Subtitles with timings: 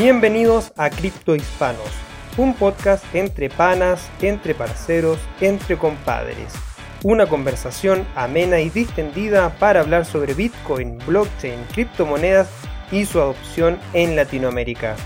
[0.00, 1.90] Bienvenidos a Cripto Hispanos,
[2.38, 6.54] un podcast entre panas, entre parceros, entre compadres.
[7.02, 12.48] Una conversación amena y distendida para hablar sobre Bitcoin, blockchain, criptomonedas
[12.90, 14.96] y su adopción en Latinoamérica.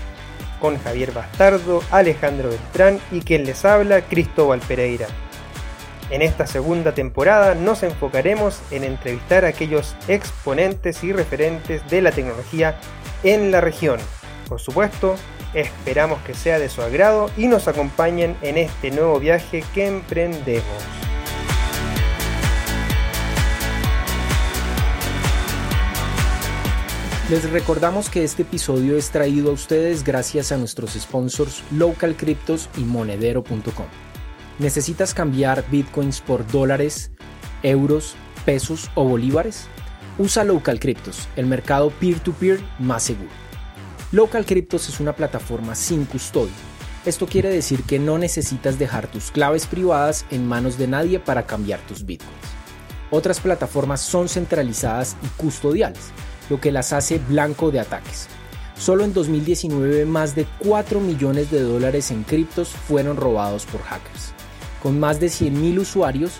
[0.61, 5.07] Con Javier Bastardo, Alejandro Beltrán y quien les habla, Cristóbal Pereira.
[6.09, 12.13] En esta segunda temporada nos enfocaremos en entrevistar a aquellos exponentes y referentes de la
[12.13, 12.79] tecnología
[13.23, 13.99] en la región.
[14.47, 15.15] Por supuesto,
[15.53, 20.65] esperamos que sea de su agrado y nos acompañen en este nuevo viaje que emprendemos.
[27.29, 32.69] Les recordamos que este episodio es traído a ustedes gracias a nuestros sponsors Local Cryptos
[32.77, 33.87] y Monedero.com.
[34.59, 37.09] ¿Necesitas cambiar bitcoins por dólares,
[37.63, 39.65] euros, pesos o bolívares?
[40.19, 43.44] Usa Local Cryptos, el mercado peer-to-peer más seguro.
[44.11, 46.53] Local Cryptos es una plataforma sin custodia.
[47.05, 51.47] Esto quiere decir que no necesitas dejar tus claves privadas en manos de nadie para
[51.47, 52.31] cambiar tus bitcoins.
[53.09, 56.11] Otras plataformas son centralizadas y custodiales,
[56.49, 58.27] lo que las hace blanco de ataques.
[58.77, 64.33] Solo en 2019 más de 4 millones de dólares en criptos fueron robados por hackers.
[64.83, 66.33] Con más de 100.000 usuarios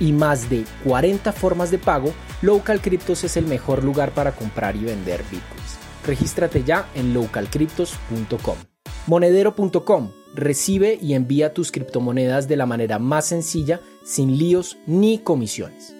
[0.00, 4.74] y más de 40 formas de pago, Local Cryptos es el mejor lugar para comprar
[4.76, 5.53] y vender bitcoins.
[6.06, 8.56] Regístrate ya en localcryptos.com.
[9.06, 15.96] Monedero.com recibe y envía tus criptomonedas de la manera más sencilla, sin líos ni comisiones.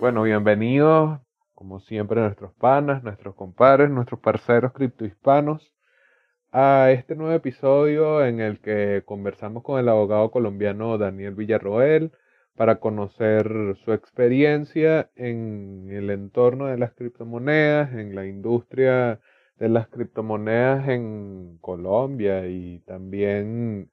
[0.00, 1.20] Bueno, bienvenidos
[1.56, 5.72] como siempre, nuestros panas, nuestros compadres, nuestros parceros criptohispanos,
[6.52, 12.12] a este nuevo episodio en el que conversamos con el abogado colombiano Daniel Villarroel
[12.56, 19.20] para conocer su experiencia en el entorno de las criptomonedas, en la industria
[19.58, 23.90] de las criptomonedas en Colombia y también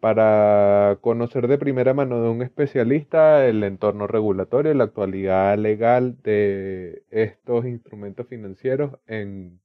[0.00, 6.16] para conocer de primera mano de un especialista el entorno regulatorio y la actualidad legal
[6.22, 9.60] de estos instrumentos financieros en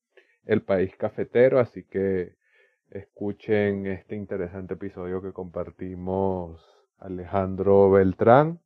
[0.45, 1.59] el país cafetero.
[1.59, 2.35] Así que
[2.89, 6.72] escuchen este interesante episodio que compartimos
[7.03, 8.62] Alejandro Beltrán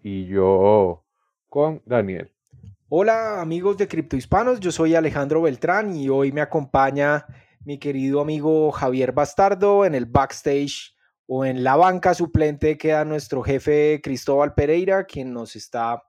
[0.00, 1.04] y yo
[1.48, 2.32] con Daniel.
[2.88, 7.26] Hola amigos de Cripto Hispanos, yo soy Alejandro Beltrán y hoy me acompaña
[7.64, 10.94] mi querido amigo Javier Bastardo en el backstage
[11.26, 16.04] o en la banca suplente queda nuestro jefe Cristóbal Pereira, quien nos está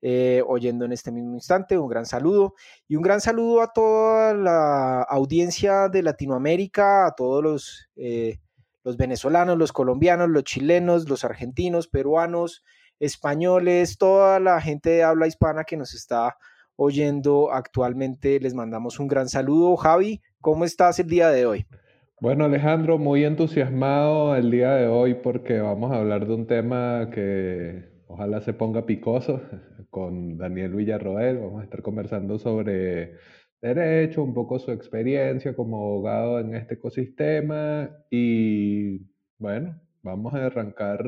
[0.00, 1.78] eh, oyendo en este mismo instante.
[1.78, 2.54] Un gran saludo
[2.88, 8.40] y un gran saludo a toda la audiencia de Latinoamérica, a todos los, eh,
[8.84, 12.64] los venezolanos, los colombianos, los chilenos, los argentinos, peruanos,
[12.98, 16.36] españoles, toda la gente de habla hispana que nos está
[16.76, 18.40] oyendo actualmente.
[18.40, 19.76] Les mandamos un gran saludo.
[19.76, 21.66] Javi, ¿cómo estás el día de hoy?
[22.20, 27.10] Bueno, Alejandro, muy entusiasmado el día de hoy porque vamos a hablar de un tema
[27.12, 29.42] que ojalá se ponga picoso
[29.90, 31.38] con Daniel Villarroel.
[31.38, 33.16] Vamos a estar conversando sobre
[33.62, 39.00] derecho, un poco su experiencia como abogado en este ecosistema y
[39.38, 41.04] bueno, vamos a arrancar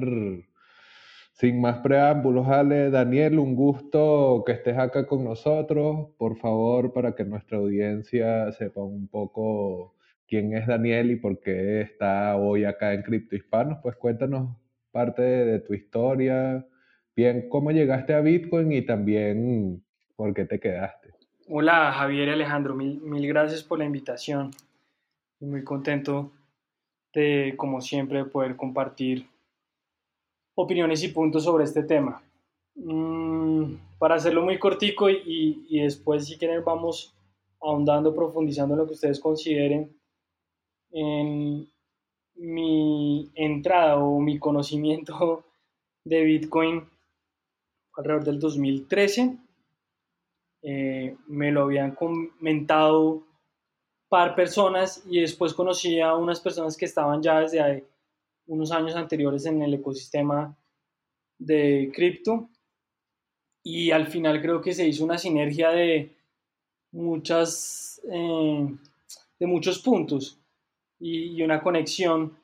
[1.32, 2.48] sin más preámbulos.
[2.48, 6.10] Ale, Daniel, un gusto que estés acá con nosotros.
[6.16, 9.94] Por favor, para que nuestra audiencia sepa un poco
[10.28, 14.56] quién es Daniel y por qué está hoy acá en Cripto Hispanos, pues cuéntanos
[14.92, 16.66] parte de, tu historia,
[17.16, 19.84] bien cómo llegaste a Bitcoin y también
[20.16, 21.13] por qué te quedaste.
[21.46, 24.50] Hola Javier y Alejandro, mil, mil gracias por la invitación.
[25.40, 26.32] muy contento
[27.12, 29.28] de, como siempre, poder compartir
[30.54, 32.22] opiniones y puntos sobre este tema.
[32.76, 37.14] Mm, para hacerlo muy cortico y, y, después si quieren vamos
[37.60, 39.94] ahondando, profundizando en lo que ustedes consideren
[40.92, 41.68] en
[42.36, 45.44] mi entrada o mi conocimiento
[46.04, 46.88] de Bitcoin
[47.96, 49.43] alrededor del 2013.
[50.66, 53.22] Eh, me lo habían comentado
[54.08, 57.86] par personas y después conocí a unas personas que estaban ya desde
[58.46, 60.56] unos años anteriores en el ecosistema
[61.38, 62.48] de cripto.
[63.62, 66.16] Y al final creo que se hizo una sinergia de
[66.92, 68.68] muchas eh,
[69.38, 70.40] de muchos puntos
[70.98, 72.38] y, una conexión,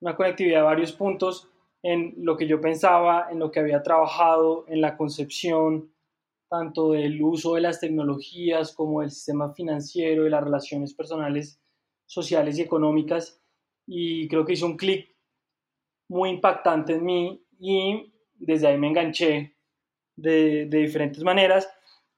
[0.00, 1.48] una conectividad de varios puntos
[1.82, 5.90] en lo que yo pensaba, en lo que había trabajado, en la concepción
[6.48, 11.60] tanto del uso de las tecnologías como del sistema financiero, de las relaciones personales,
[12.06, 13.40] sociales y económicas.
[13.86, 15.14] Y creo que hizo un clic
[16.08, 19.54] muy impactante en mí y desde ahí me enganché
[20.16, 21.68] de, diferentes maneras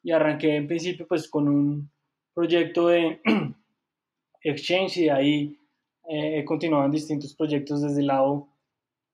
[0.03, 1.91] y arranqué en principio pues con un
[2.33, 3.21] proyecto de
[4.43, 5.59] exchange y de ahí
[6.09, 8.49] eh, he continuado en distintos proyectos desde el lado,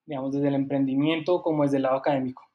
[0.05, 2.46] digamos, desde el emprendimiento como desde el lado académico.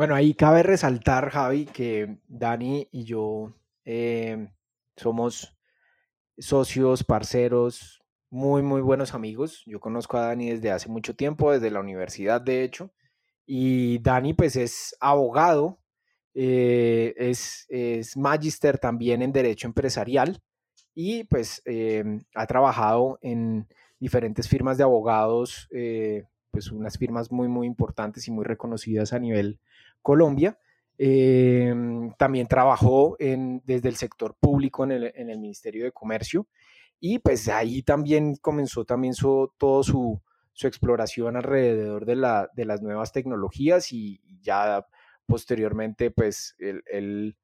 [0.00, 3.52] Bueno, ahí cabe resaltar, Javi, que Dani y yo
[3.84, 4.48] eh,
[4.96, 5.54] somos
[6.38, 9.62] socios, parceros, muy, muy buenos amigos.
[9.66, 12.90] Yo conozco a Dani desde hace mucho tiempo, desde la universidad, de hecho.
[13.44, 15.80] Y Dani, pues, es abogado,
[16.32, 20.40] eh, es, es magister también en Derecho Empresarial
[20.94, 23.68] y, pues, em, ha trabajado en
[23.98, 29.18] diferentes firmas de abogados, eh, pues, unas firmas muy, muy importantes y muy reconocidas a
[29.18, 29.60] nivel
[30.02, 30.58] Colombia.
[31.02, 36.46] Em, también trabajó en, desde el sector público en el, Ministerio de Comercio
[37.00, 40.20] y pues ahí también comenzó también su, su,
[40.52, 44.86] su exploración alrededor de, la, de, las nuevas tecnologías y ya
[45.24, 47.34] posteriormente pues él,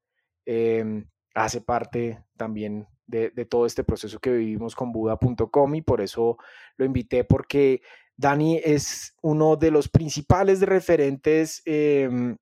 [0.45, 6.37] eh, hace parte también de, todo este proceso que vivimos con Buda.com y por eso
[6.75, 7.81] lo invité porque
[8.17, 12.35] Dani es uno de los principales referentes eh,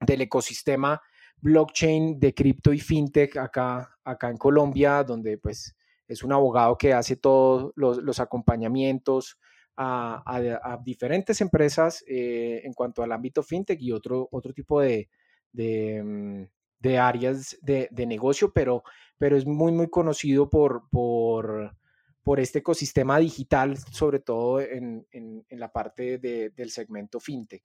[0.00, 1.00] del ecosistema
[1.40, 5.74] blockchain de cripto y fintech acá, acá en Colombia, donde pues
[6.08, 9.38] es un abogado que hace todos los, acompañamientos
[9.76, 15.08] a, diferentes empresas eh, en cuanto al ámbito fintech y otro, otro tipo de,
[15.52, 18.84] de, mm, áreas de, negocio, pero,
[19.18, 21.76] pero es muy, muy conocido por, por,
[22.22, 27.64] por este ecosistema digital, sobre todo en, en, la parte de, del segmento fintech.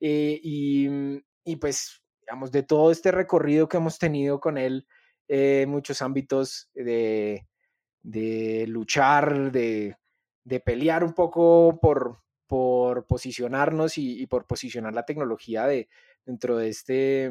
[0.00, 4.86] Eh, y, mm, y pues, digamos, de todo este recorrido que hemos tenido con él,
[5.28, 7.46] eh, muchos ámbitos de,
[8.02, 9.96] de luchar, de,
[10.44, 15.88] de, pelear un poco por, por posicionarnos y, por posicionar la tecnología de,
[16.24, 17.30] dentro de este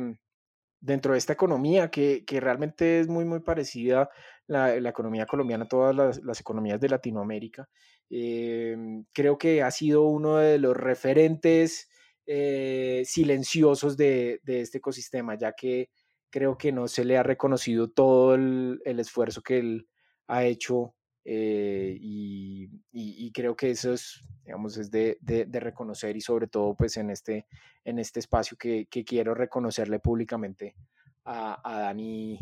[0.83, 4.09] dentro de esta economía que, que realmente es muy muy parecida
[4.47, 7.69] la, la economía colombiana a todas las, las economías de Latinoamérica.
[8.09, 8.75] Eh,
[9.13, 11.87] creo que ha sido uno de los referentes
[12.33, 15.89] eh, silenciosos de, este ecosistema, ya que
[16.29, 19.89] creo que no se le ha reconocido todo el, esfuerzo que él
[20.27, 20.95] ha hecho
[21.25, 25.17] eh, y, creo que eso es, digamos, es de,
[25.51, 27.47] reconocer y sobre todo pues en este,
[27.83, 30.77] este espacio que, quiero reconocerle públicamente
[31.25, 32.39] a, Dani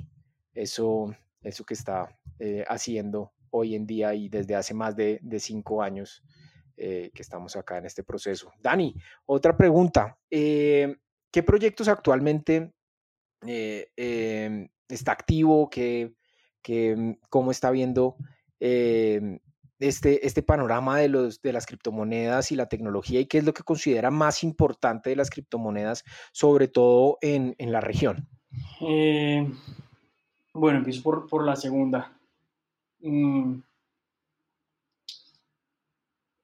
[0.53, 5.81] eso, eso que está eh, haciendo hoy en día y desde hace más de cinco
[5.81, 6.21] años
[6.81, 8.53] eh, que estamos acá en este proceso.
[8.61, 8.95] Dani,
[9.25, 10.17] otra pregunta.
[10.31, 10.95] Eh,
[11.29, 12.71] ¿Qué proyectos actualmente
[13.45, 15.69] eh, em, está activo?
[15.69, 16.13] ¿Qué,
[16.61, 18.15] qué, mm, ¿Cómo está viendo
[18.61, 19.39] em,
[19.79, 23.19] este, este panorama de, los, de las criptomonedas y la tecnología?
[23.19, 27.73] ¿Y qué es lo que considera más importante de las criptomonedas, sobre todo en, en
[27.73, 28.29] la región?
[30.53, 32.17] Bueno, empiezo por, por la segunda.
[33.01, 33.59] Mm,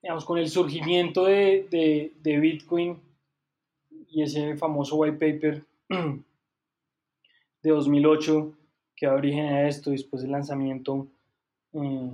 [0.06, 2.96] digamos, con el surgimiento de, de, de, Bitcoin
[4.08, 8.52] y ese famoso white paper de 2008
[8.94, 11.08] que da origen a esto, después del lanzamiento
[11.72, 12.10] eh,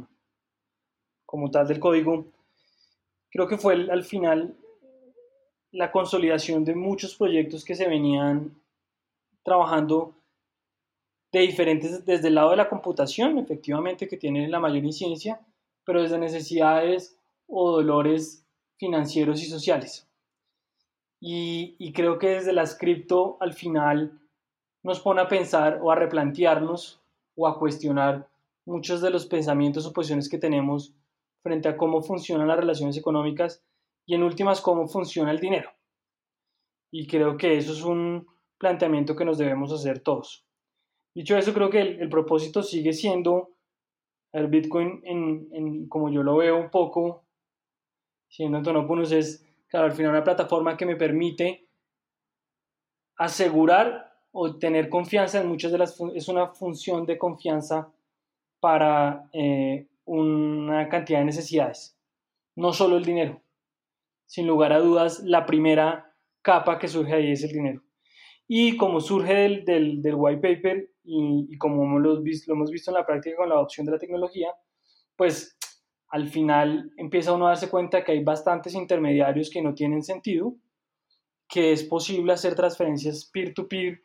[1.26, 2.24] como tal del código,
[3.30, 4.56] creo que fue al final
[5.70, 8.58] la consolidación de muchos proyectos que se venían
[9.42, 10.14] trabajando
[11.30, 15.42] de diferentes, desde el lado de la computación, efectivamente, que tiene la mayor incidencia,
[15.84, 17.18] pero desde necesidades
[17.54, 18.46] o dolores
[18.78, 20.08] financieros y sociales.
[21.20, 24.18] Y, creo que desde las cripto al final
[24.82, 27.00] nos pone a pensar o a replantearnos
[27.36, 28.28] o a cuestionar
[28.66, 30.94] muchos de los pensamientos o posiciones que tenemos
[31.42, 33.62] frente a cómo funcionan las relaciones económicas
[34.06, 35.70] y en últimas cómo funciona el dinero.
[36.90, 38.26] Y creo que eso es un
[38.58, 40.44] planteamiento que nos debemos hacer todos.
[41.14, 43.50] Dicho eso, creo que el, propósito sigue siendo
[44.32, 47.24] el Bitcoin, en, como yo lo veo un poco,
[48.32, 51.68] siendo Antonopoulos es, claro, al final una plataforma que me permite
[53.16, 57.92] asegurar o tener confianza en muchas de las, es una función de confianza
[58.58, 61.94] para eh, una cantidad de necesidades,
[62.56, 63.42] no solo el dinero.
[64.24, 67.82] Sin lugar a dudas, la primera capa que surge ahí es el dinero.
[68.48, 72.90] Y como surge del, del, del white paper y, y como lo, lo hemos visto
[72.90, 74.54] en la práctica con la adopción de la tecnología,
[75.16, 75.58] pues
[76.12, 80.54] al final empieza uno a darse cuenta que hay bastantes intermediarios que no tienen sentido,
[81.48, 84.04] que es posible hacer transferencias peer-to-peer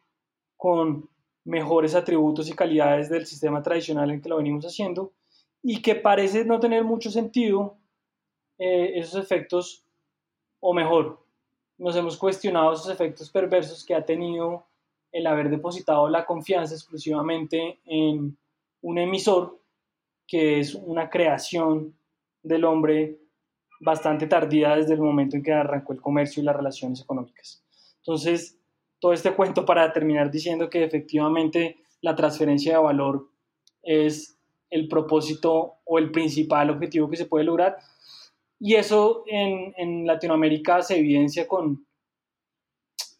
[0.55, 1.09] con
[1.43, 5.13] mejores atributos y calidades del sistema tradicional en que lo venimos haciendo
[5.61, 7.77] y que parece no tener mucho sentido
[8.57, 9.85] eh, esos efectos,
[10.61, 11.25] o mejor,
[11.77, 14.65] nos hemos cuestionado esos efectos perversos que ha tenido
[15.11, 18.37] el haber depositado la confianza exclusivamente en
[18.81, 19.59] un emisor
[20.25, 21.96] que es una creación
[22.47, 23.19] del hombre
[23.79, 27.63] bastante tardía desde el momento en que arrancó el comercio y las relaciones económicas.
[27.97, 28.59] Entonces,
[28.99, 33.29] todo este cuento para terminar diciendo que efectivamente la transferencia de valor
[33.83, 34.37] es
[34.69, 37.77] el propósito o el principal objetivo que se puede lograr.
[38.59, 41.85] Y eso en, en Latinoamérica se evidencia con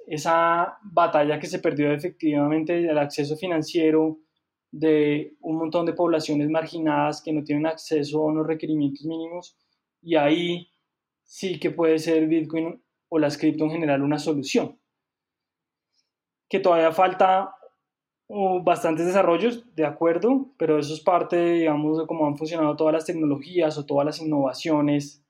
[0.08, 4.18] esa batalla que se perdió efectivamente del acceso financiero
[4.72, 9.58] de un montón de poblaciones marginadas que no tienen acceso a unos requerimientos mínimos
[10.02, 10.70] y ahí
[11.24, 14.80] sí que puede ser Bitcoin o las cripto en general una solución.
[16.50, 17.56] Que todavía falta
[18.28, 22.94] uh, bastantes desarrollos, de acuerdo, pero eso es parte, digamos, de cómo han funcionado todas
[22.94, 25.24] las tecnologías o todas las innovaciones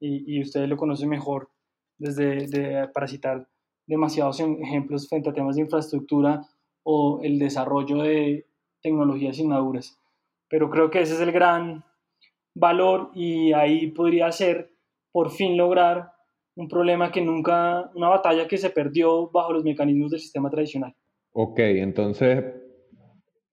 [0.00, 1.50] y, y ustedes lo conocen mejor
[1.98, 3.48] desde de, para citar
[3.86, 6.42] demasiados ejemplos frente a temas de infraestructura
[6.82, 8.46] o el desarrollo de
[8.82, 9.98] tecnologías inmaduras.
[10.48, 11.84] Pero creo que ese es el gran
[12.54, 14.70] valor y ahí podría ser
[15.12, 16.12] por fin lograr
[16.54, 20.94] un problema que nunca, una batalla que se perdió bajo los mecanismos del sistema tradicional.
[21.32, 22.44] Ok, entonces,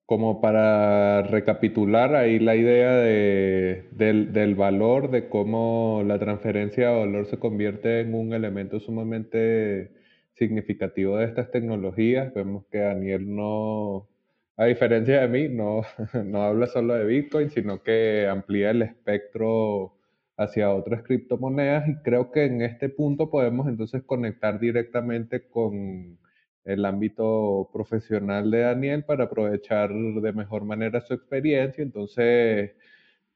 [0.04, 6.98] como para recapitular ahí la idea de, del, del, valor, de cómo la transferencia de
[6.98, 9.92] valor se convierte en un elemento sumamente
[10.34, 12.34] significativo de estas tecnologías.
[12.34, 14.09] Vemos que Daniel no,
[14.60, 15.82] a diferencia de mí, no,
[16.24, 19.94] no habla solo de Bitcoin, sino que amplía el espectro
[20.36, 26.18] hacia otras criptomonedas y creo que en este punto podemos entonces conectar directamente con
[26.64, 31.82] el ámbito profesional de Daniel para aprovechar de mejor manera su experiencia.
[31.82, 32.72] Entonces,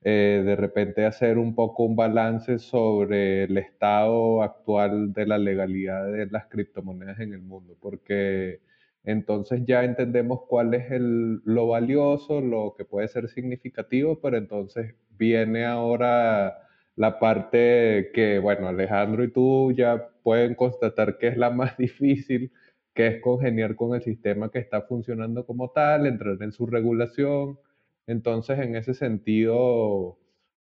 [0.03, 6.07] eh, de repente hacer un poco un balance sobre el estado actual de la legalidad
[6.13, 8.61] de las criptomonedas en el mundo, porque
[9.05, 14.95] entonces ya entendemos cuál es el, lo valioso, lo que puede ser significativo, pero entonces
[15.11, 16.59] viene ahora
[16.97, 22.53] la parte que, bueno, Alejandro y tú ya pueden constatar que es la más difícil,
[22.95, 27.59] que es congeniar con el sistema que está funcionando como tal, entrar en su regulación,
[28.07, 30.19] entonces, en ese sentido,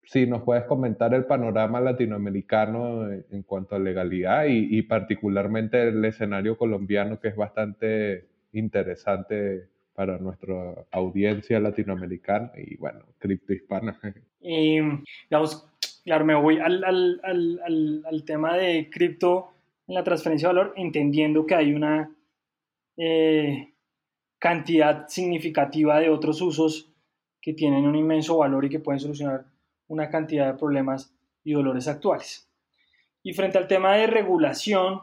[0.04, 6.56] si nos puedes comentar el panorama latinoamericano en, cuanto a legalidad y, particularmente el escenario
[6.58, 13.98] colombiano, que es bastante interesante para nuestra audiencia latinoamericana y, bueno, criptohispana.
[14.40, 14.78] Y,
[16.04, 19.50] claro, me voy al, al, al, al tema de cripto
[19.88, 22.14] en la transferencia de valor, entendiendo que hay una
[22.96, 23.74] eh,
[24.38, 26.92] cantidad significativa de otros usos
[27.40, 29.46] que tienen un inmenso valor y que pueden solucionar
[29.88, 31.14] una cantidad de problemas
[31.44, 32.50] y dolores actuales.
[33.22, 35.00] Y frente al tema de regulación,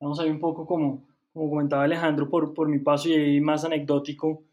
[0.00, 3.40] vamos a ver un poco como, como comentaba Alejandro por, por mi paso y ahí
[3.40, 4.44] más anecdótico,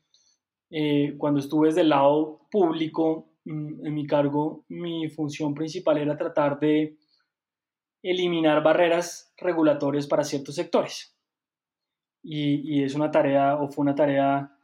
[0.72, 6.18] eh, cuando estuve desde el lado público, mm, en mi cargo, mi función principal era
[6.18, 6.98] tratar de
[8.02, 11.16] eliminar barreras regulatorias para ciertos sectores.
[12.24, 14.58] Y, y es una tarea, o fue una tarea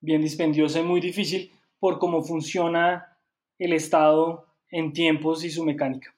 [0.00, 3.18] bien dispendiosa y muy difícil por cómo funciona
[3.58, 6.12] el Estado en tiempos y su mecánica.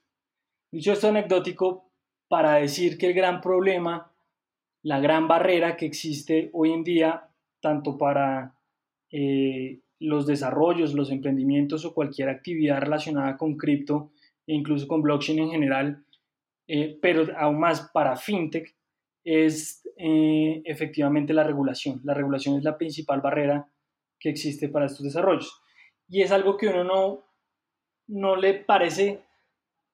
[0.71, 1.91] Dicho esto anecdótico,
[2.29, 4.14] para decir que el gran problema,
[4.85, 7.29] la gran barrera que existe hoy en día,
[7.61, 8.55] tanto para
[9.11, 14.13] eh, los desarrollos, los emprendimientos o cualquier actividad relacionada con cripto
[14.47, 16.05] e incluso con blockchain en general,
[16.69, 18.77] eh, pero aún más para fintech,
[19.25, 22.03] es eh, efectivamente la regulación.
[22.05, 23.67] La regulación es la principal barrera
[24.21, 25.63] que existe para estos desarrollos.
[26.09, 27.25] Y es algo que uno no,
[28.07, 29.23] no le parece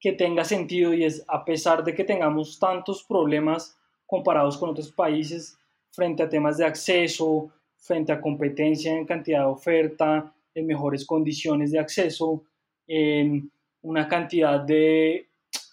[0.00, 3.79] que tenga sentido y es a pesar de que tengamos tantos problemas
[4.10, 5.56] comparados con otros países
[5.92, 11.70] frente a temas de acceso, frente a competencia en cantidad de oferta, en mejores condiciones
[11.70, 12.42] de acceso,
[12.88, 13.50] en
[13.82, 15.28] una cantidad de,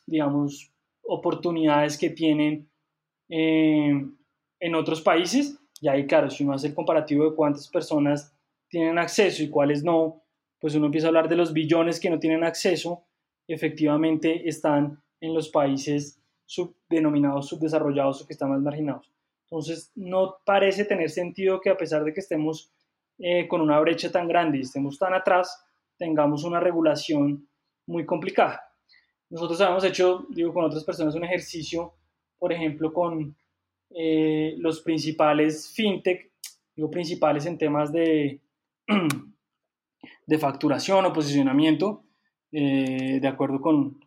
[0.06, 2.70] digamos, oportunidades que tienen
[3.28, 4.06] eh,
[4.60, 5.60] en otros países.
[5.82, 8.32] Y ahí, claro, si uno hace el comparativo de cuántas personas
[8.70, 10.22] tienen acceso y cuáles no,
[10.60, 13.04] pues uno empieza a hablar de los billones que no tienen acceso,
[13.48, 16.17] efectivamente están en los países
[16.90, 19.12] denominados subdesarrollados o que están más marginados.
[19.44, 22.72] Entonces, no parece tener sentido que a pesar de que estemos
[23.20, 25.66] eh, con una brecha tan grande y estemos tan atrás,
[25.98, 27.48] tengamos una regulación
[27.86, 28.62] muy complicada.
[29.30, 31.94] Nosotros habíamos hecho, digo, con otras personas un ejercicio,
[32.38, 33.36] por ejemplo, con
[33.90, 36.32] eh, los principales fintech,
[36.76, 38.42] digo, principales en temas de,
[40.28, 42.04] de facturación o posicionamiento,
[42.52, 44.00] eh, de acuerdo con,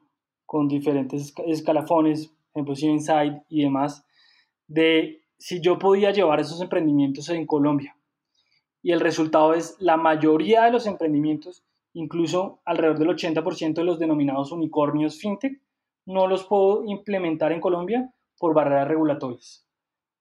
[0.50, 4.04] con diferentes escalafones, ejemplo, Inside y demás,
[4.66, 7.96] de si yo podía llevar esos emprendimientos en Colombia.
[8.82, 14.00] Y el resultado es la mayoría de los emprendimientos, incluso alrededor del 80% de los
[14.00, 15.62] denominados unicornios fintech,
[16.04, 19.64] no los puedo implementar en Colombia por barreras regulatorias.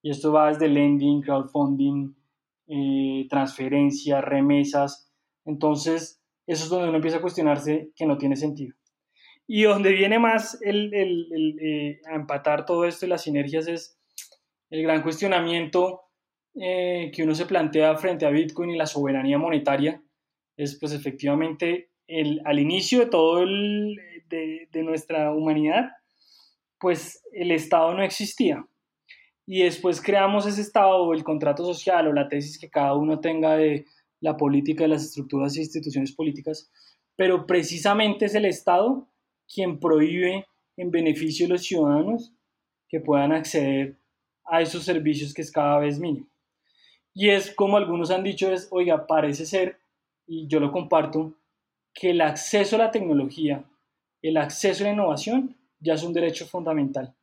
[0.00, 2.14] Y esto va desde lending, crowdfunding,
[2.68, 5.10] eh, transferencias, remesas.
[5.44, 8.76] Entonces, eso es donde uno empieza a cuestionarse que no tiene sentido.
[9.52, 13.98] Y donde viene más el, el, eh, a empatar todo esto y las sinergias es
[14.70, 16.02] el gran cuestionamiento
[16.54, 20.00] eh, que uno se plantea frente a Bitcoin y la soberanía monetaria.
[20.56, 25.90] Es pues efectivamente el, al inicio de todo de, de nuestra humanidad,
[26.78, 28.64] pues el Estado no existía
[29.48, 33.18] y después creamos ese estado o el contrato social o la tesis que cada uno
[33.18, 33.84] tenga de
[34.20, 36.70] la política de las estructuras e instituciones políticas,
[37.16, 39.09] pero precisamente es el Estado
[39.52, 42.32] quien prohíbe en beneficio de los ciudadanos
[42.88, 43.96] que puedan acceder
[44.44, 46.26] a esos servicios que es cada vez mínimo.
[47.12, 49.78] Y es como algunos han dicho, es, oiga, parece ser,
[50.26, 51.34] y yo lo comparto,
[51.92, 53.64] que el acceso a la tecnología,
[54.22, 57.14] el acceso a la innovación ya es un derecho fundamental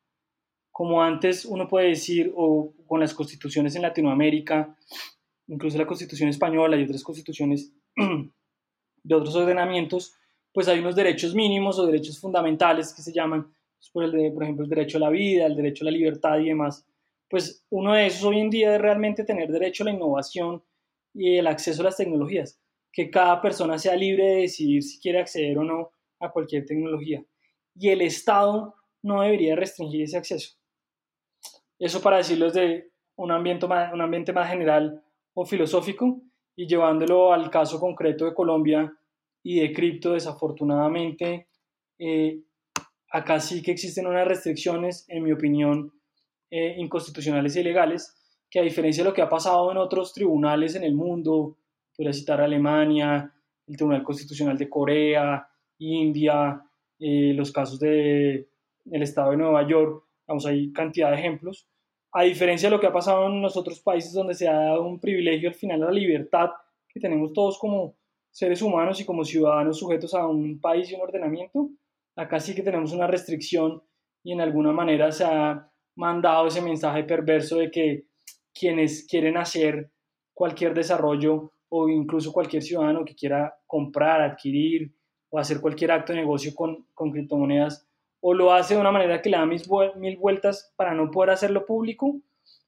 [0.78, 4.78] como antes uno puede decir, o con las constituciones en Latinoamérica,
[5.48, 7.74] incluso la constitución española y otras constituciones
[9.04, 10.14] de otros ordenamientos,
[10.58, 13.44] pues hay unos derechos mínimos o derechos fundamentales que se llaman,
[13.94, 16.84] pues, por, ejemplo, el derecho a la vida, el derecho a la libertad y demás.
[17.30, 20.64] Pues uno de esos hoy en día es realmente tener derecho a la innovación
[21.14, 22.60] y el acceso a las tecnologías,
[22.92, 27.24] que cada persona sea libre de decidir si quiere acceder o no a cualquier tecnología.
[27.76, 28.74] Y el Estado
[29.04, 30.56] no debería restringir ese acceso.
[31.78, 35.04] Eso para decirlo desde un ambiente, un ambiente más general
[35.36, 36.20] o filosófico
[36.56, 38.92] y llevándolo al caso concreto de Colombia
[39.44, 41.48] y de cripto, desafortunadamente,
[42.00, 42.42] eh,
[43.10, 45.94] acá sí que existen unas restricciones, en mi opinión,
[46.50, 48.16] eh, inconstitucionales y ilegales,
[48.50, 51.58] que a diferencia de lo que ha pasado en otros tribunales en el mundo,
[51.96, 53.34] podría citar Alemania,
[53.68, 55.48] el Tribunal Constitucional de Corea,
[55.80, 56.62] India,
[57.00, 58.48] eh, los casos del
[58.90, 61.68] el Estado de Nueva York, Vamos, hay cantidad de ejemplos.
[62.12, 64.86] A diferencia de lo que ha pasado en los otros países donde se ha dado
[64.86, 66.50] un privilegio al final a la libertad
[66.90, 67.96] que tenemos todos como
[68.38, 71.72] seres humanos y como ciudadanos sujetos a un país y un ordenamiento,
[72.16, 73.82] acá sí que tenemos una restricción
[74.24, 78.06] y en alguna manera se ha mandado ese mensaje perverso de que
[78.54, 79.90] quienes quieren hacer
[80.36, 84.94] cualquier desarrollo o incluso cualquier ciudadano que quiera comprar, adquirir
[85.32, 87.88] o hacer cualquier acto de negocio con, con criptomonedas
[88.22, 91.66] o lo hace de una manera que le da mil vueltas para no poder hacerlo
[91.66, 92.22] público,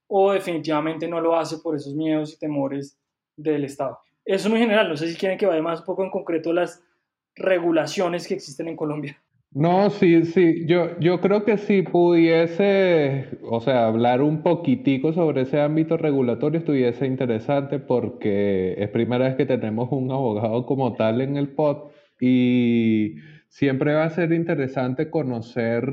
[0.08, 3.00] o definitivamente no lo hace por esos miedos y temores
[3.36, 4.00] del Estado.
[4.26, 6.54] Eso es muy general, no sé si quieren que vaya más un poco en concreto
[6.54, 6.84] las
[7.36, 9.20] regulaciones que existen en Colombia.
[9.52, 15.42] No, sí, sí, yo, yo creo que si pudiese, o sea, hablar un poquitico sobre
[15.42, 21.22] ese ámbito regulatorio estuviese interesante porque es primera vez que tenemos un abogado como tal
[21.22, 21.90] en el pod
[22.22, 23.16] y
[23.48, 25.84] siempre va a ser interesante conocer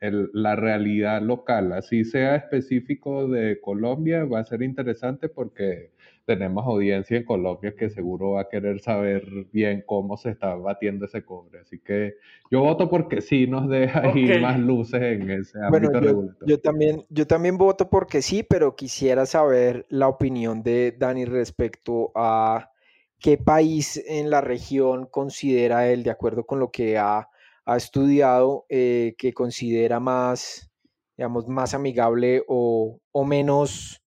[0.00, 5.90] la realidad local, así sea específico de Colombia, va a ser interesante porque
[6.26, 11.06] tenemos audiencia en Colombia que seguro va a querer saber bien cómo se está batiendo
[11.06, 11.60] ese cobre.
[11.60, 12.16] Así que
[12.50, 17.04] yo voto porque sí nos deja ahí más luces en ese ámbito bueno, yo, también,
[17.08, 22.70] yo también voto porque sí, pero quisiera saber la opinión de Dani respecto a
[23.18, 27.28] ¿Qué país en la región considera él, de acuerdo con lo que ha,
[27.66, 30.70] estudiado, eh, que considera más,
[31.16, 34.02] digamos, más amigable o, menos,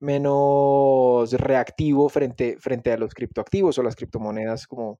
[0.00, 4.98] menos reactivo frente, frente a los criptoactivos o las criptomonedas, como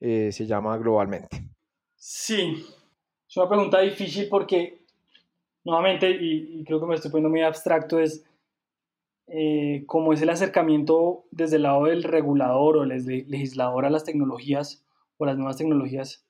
[0.00, 1.48] eh, se llama globalmente?
[1.96, 2.64] Sí,
[3.28, 4.84] es una pregunta difícil porque,
[5.64, 8.24] nuevamente, y, y creo que me estoy poniendo muy abstracto, es
[9.26, 12.90] eh, como es el acercamiento desde el lado del regulador o el
[13.26, 14.84] legislador a las tecnologías
[15.16, 16.26] o las nuevas tecnologías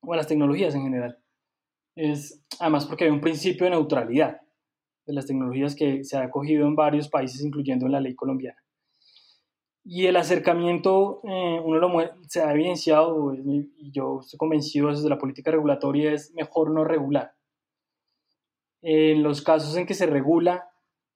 [0.00, 1.18] o a las tecnologías en general.
[1.94, 4.40] Es además porque hay un principio de neutralidad
[5.10, 8.62] de las tecnologías que se ha acogido en varios países, incluyendo en la ley colombiana.
[9.84, 11.90] Y el acercamiento, eh, uno lo
[12.28, 17.32] se ha evidenciado, y yo estoy convencido desde la política regulatoria, es mejor no regular.
[18.82, 20.70] En los casos en que se regula,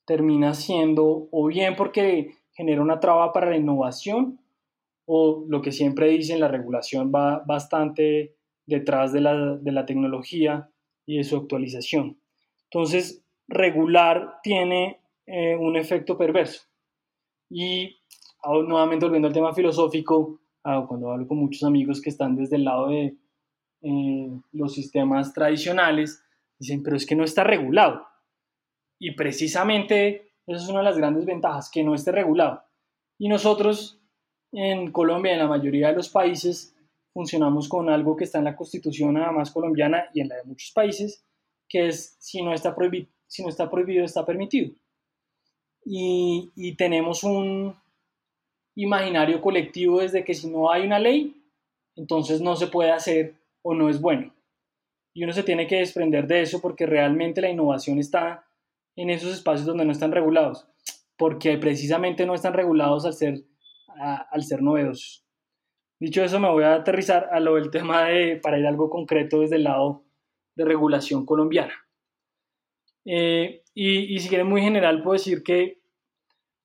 [0.05, 4.41] termina siendo o bien porque genera una traba para la innovación
[5.07, 10.71] o lo que siempre dicen, la regulación va bastante detrás de la, tecnología
[11.07, 12.19] y de su actualización.
[12.65, 16.63] Entonces, regular tiene eh, un efecto perverso.
[17.51, 17.97] Y
[18.45, 22.89] nuevamente volviendo al tema filosófico, cuando hablo con muchos amigos que están desde el lado
[22.89, 23.17] de
[23.83, 26.25] eh, los sistemas tradicionales,
[26.59, 28.07] Dicen, pero es que no está regulado.
[28.99, 32.63] Y precisamente esa es una de las grandes ventajas, que no esté regulado.
[33.19, 34.01] Y nosotros
[34.53, 36.77] en Colombia, en la mayoría de los países,
[37.13, 40.45] funcionamos con algo que está en la constitución nada más colombiana y en la de
[40.45, 41.25] muchos países,
[41.69, 44.73] que es si no está, prohibido, si no está prohibido, está permitido.
[45.85, 47.75] Y, tenemos un
[48.77, 51.43] imaginario colectivo desde que si no hay una ley,
[51.97, 54.33] entonces no se puede hacer o no es bueno.
[55.13, 58.47] Y uno se tiene que desprender de eso porque realmente la innovación está
[58.95, 60.69] en esos espacios donde no están regulados,
[61.17, 63.43] porque precisamente no están regulados al ser,
[63.99, 65.27] al ser novedosos.
[65.99, 69.41] Dicho eso, me voy a aterrizar a lo del tema de, para ir algo concreto
[69.41, 70.05] desde el lado
[70.55, 71.84] de regulación colombiana.
[73.05, 75.81] Eh, y, y, si quieren muy general, puedo decir que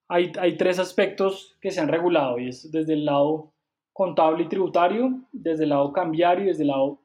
[0.08, 3.54] hay, hay, tres aspectos que se han regulado, y es desde el lado
[3.94, 7.02] contable y tributario, desde el lado cambiario y desde el lado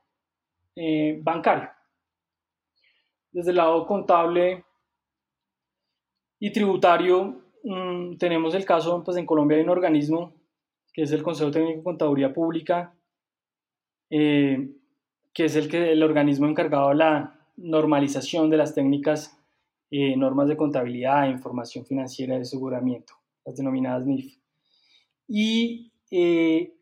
[0.77, 1.71] eh, bancario.
[3.33, 4.65] Desde el lado contable
[6.39, 10.35] y tributario, mm, tenemos el caso, pues en Colombia hay un organismo
[10.93, 12.95] que es el Consejo Técnico de Contaduría Pública,
[14.11, 14.71] eh,
[15.33, 19.39] que es el, que, el organismo encargado de la normalización de las técnicas,
[19.91, 23.15] eh, normas de contabilidad, información financiera de aseguramiento,
[23.45, 24.39] las denominadas NIF.
[25.29, 26.75] Y eh,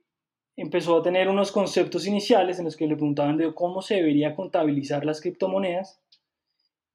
[0.57, 4.35] empezó a tener unos conceptos iniciales en los que le preguntaban de cómo se debería
[4.35, 6.01] contabilizar las criptomonedas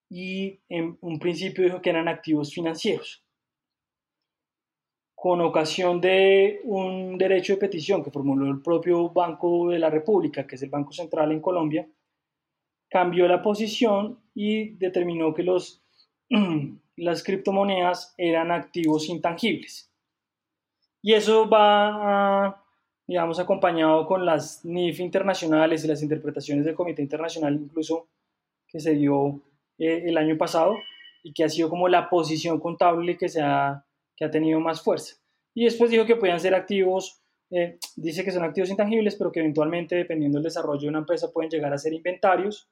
[0.09, 3.23] y en un principio dijo que eran activos financieros.
[5.15, 10.45] Con ocasión de un derecho de petición que formuló el propio Banco de la República,
[10.45, 11.87] que es el Banco Central en Colombia,
[12.89, 15.83] cambió la posición y determinó que los,
[16.95, 19.91] las criptomonedas eran activos intangibles.
[21.01, 22.63] Y eso va
[23.07, 28.09] digamos, acompañado con las NIF internacionales y las interpretaciones del Comité Internacional, incluso
[28.67, 29.41] que se dio
[29.79, 30.75] eh, el año pasado
[31.23, 34.81] y que ha sido como la posición contable que, se ha, que ha tenido más
[34.81, 35.15] fuerza.
[35.53, 39.39] Y después dijo que podían ser activos, eh, dice que son activos intangibles, pero que
[39.39, 42.69] eventualmente, dependiendo del desarrollo de una empresa, pueden llegar a ser inventarios.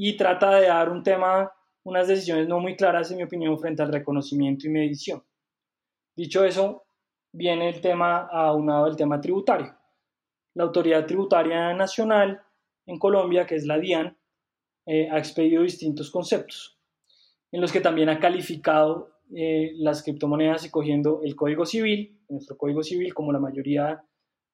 [0.00, 3.82] Y trata de dar un tema, unas decisiones no muy claras, en mi opinión, frente
[3.82, 5.24] al reconocimiento y medición.
[6.14, 6.84] Dicho eso,
[7.32, 9.76] viene el tema aunado del tema tributario.
[10.54, 12.40] La Autoridad Tributaria Nacional
[12.86, 14.16] en Colombia, que es la DIAN,
[14.86, 16.78] eh, ha expedido distintos conceptos,
[17.50, 22.56] en los que también ha calificado eh, las criptomonedas y cogiendo el Código Civil, nuestro
[22.56, 24.00] Código Civil, como la mayoría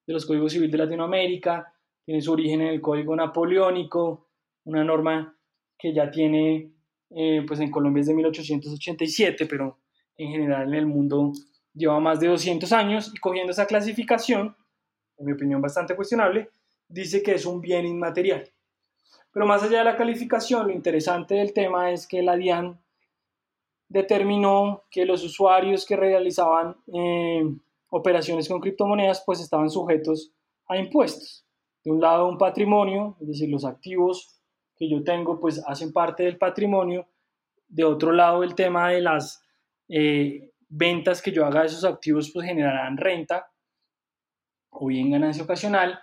[0.07, 1.71] de los Códigos Civiles de Latinoamérica,
[2.03, 4.25] tiene su origen en el Código Napoleónico,
[4.63, 5.34] una norma
[5.77, 6.71] que ya tiene,
[7.09, 9.79] eh, pues en Colombia es de 1887, pero
[10.17, 11.33] en general en el mundo
[11.73, 14.55] lleva más de 200 años y cogiendo esa clasificación,
[15.17, 16.49] en mi opinión bastante cuestionable,
[16.87, 18.49] dice que es un bien inmaterial.
[19.31, 22.79] Pero más allá de la calificación, lo interesante del tema es que la DIAN
[23.89, 27.43] determinó que los usuarios que realizaban eh,
[27.89, 30.31] operaciones con criptomonedas pues estaban sujetos
[30.67, 31.45] a impuestos.
[31.83, 34.34] De un lado un patrimonio, es decir, los activos
[34.75, 37.07] que yo tengo pues hacen parte del patrimonio.
[37.67, 39.43] De otro lado el tema de las
[39.89, 43.51] eh, ventas que yo haga de esos activos pues generarán renta
[44.69, 45.99] o bien ganancia ocasional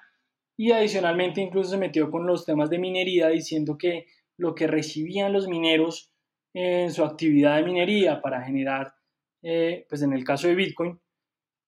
[0.57, 4.07] y adicionalmente incluso se metió con los temas de minería diciendo que
[4.37, 6.13] lo que recibían los mineros
[6.55, 8.95] en su actividad de minería para generar,
[9.43, 11.01] eh, pues en el caso de Bitcoin,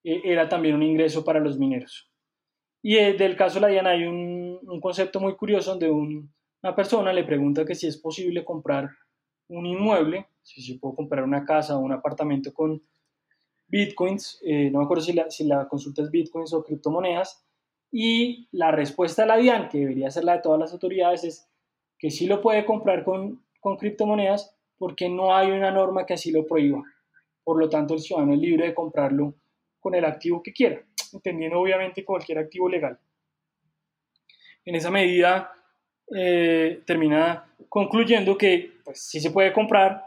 [0.05, 2.11] eh, era también un ingreso para los mineros.
[2.83, 5.91] Y eh, del caso de la Diana hay un, un concepto muy curioso donde
[6.65, 8.89] una persona le pregunta que si es posible comprar
[9.49, 12.83] un inmueble, si se puede comprar una casa o un apartamento con
[13.67, 14.41] bitcoins,
[14.73, 17.45] no me acuerdo si la, si la consulta es bitcoins o criptomonedas,
[17.93, 21.47] y la respuesta de la DIAN, que debería ser la de todas las autoridades, es
[21.99, 26.33] que sí lo puede comprar con, con criptomonedas porque no hay una norma que así
[26.33, 26.83] lo prohíba.
[27.45, 29.35] Por lo tanto, el ciudadano es libre de comprarlo
[29.81, 32.99] con el activo que quiera, entendiendo obviamente cualquier activo legal.
[34.65, 35.53] En esa medida,
[36.17, 40.05] eh, termina concluyendo que pues, sí se puede comprar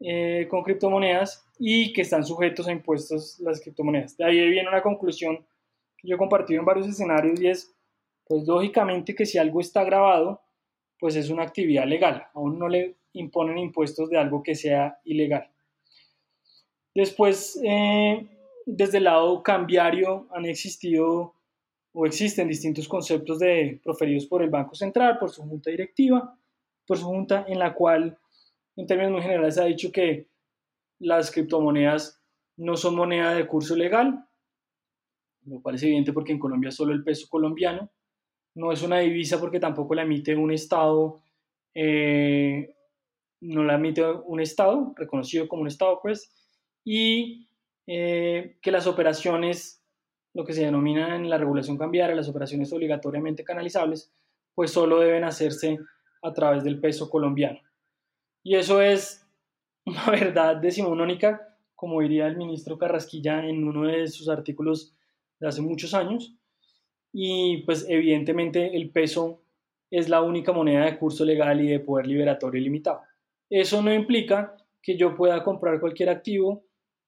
[0.00, 4.16] eh, con criptomonedas y que están sujetos a impuestos las criptomonedas.
[4.16, 5.44] De ahí viene una conclusión
[6.06, 7.74] yo he compartido en varios escenarios y es,
[8.26, 10.40] pues lógicamente que si algo está grabado,
[10.98, 12.26] pues es una actividad legal.
[12.34, 15.50] Aún no le imponen impuestos de algo que sea ilegal.
[16.94, 18.26] Después, eh,
[18.64, 21.34] desde el lado cambiario han existido
[21.96, 26.38] o existen distintos conceptos de proferidos por el Banco Central, por su junta directiva,
[26.86, 28.18] por su junta en la cual,
[28.76, 30.28] en términos muy generales, ha dicho que
[30.98, 32.22] las criptomonedas
[32.58, 34.26] no son moneda de curso legal,
[35.46, 37.90] lo cual es evidente porque en Colombia solo el peso colombiano,
[38.54, 41.22] no es una divisa porque tampoco la emite un Estado
[41.78, 42.74] eh,
[43.40, 46.32] no la emite un Estado, reconocido como un Estado, pues,
[46.84, 47.48] y
[47.86, 49.84] eh, que las operaciones,
[50.36, 54.12] lo que se denomina en la regulación cambiaria, las operaciones obligatoriamente canalizables,
[54.54, 55.78] pues solo deben hacerse
[56.22, 57.58] a través del peso colombiano.
[58.42, 59.26] Y eso es
[59.86, 64.94] una verdad decimonónica, como diría el ministro Carrasquilla en uno de sus artículos
[65.40, 66.34] de hace muchos años.
[67.14, 69.40] Y pues evidentemente el peso
[69.90, 73.00] es la única moneda de curso legal y de poder liberatorio ilimitado.
[73.48, 76.66] Eso no implica que yo pueda comprar cualquier activo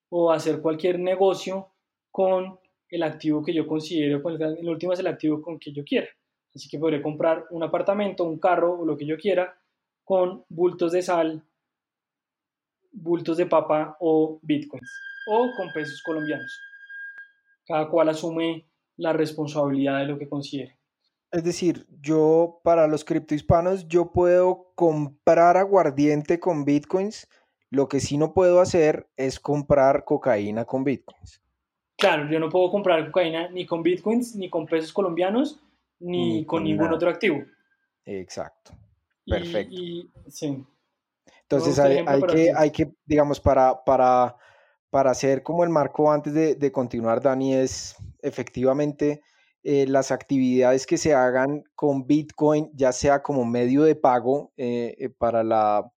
[0.09, 1.69] o hacer cualquier negocio
[2.11, 2.59] con
[2.90, 6.09] el activo que yo considero, en último es el activo con que yo quiera.
[6.55, 9.59] Así que podré comprar un apartamento, un carro o lo que yo quiera
[10.05, 11.44] con bultos de sal,
[12.92, 14.90] bultos de papa o bitcoins
[15.29, 16.59] o con pesos colombianos.
[17.66, 20.79] Cada cual asume la responsabilidad de lo que considere.
[21.31, 27.29] Es decir, yo para los criptohispanos yo puedo comprar aguardiente con bitcoins,
[27.70, 31.42] lo que sí no puedo hacer es comprar cocaína con bitcoins.
[31.99, 35.61] Claro, yo no puedo comprar cocaína ni con bitcoins, ni con pesos colombianos,
[35.99, 37.43] ni, con, ningún otro activo.
[38.05, 38.73] Exacto.
[39.27, 39.77] Perfecto.
[40.29, 40.65] sí.
[41.43, 44.37] Entonces hay, que, hay que, digamos, para, para,
[44.91, 49.23] para hacer como el marco antes de, de continuar, Dani, es efectivamente
[49.65, 54.95] eh, las actividades que se hagan con Bitcoin, ya sea como medio de pago eh,
[54.99, 55.91] eh, para, la,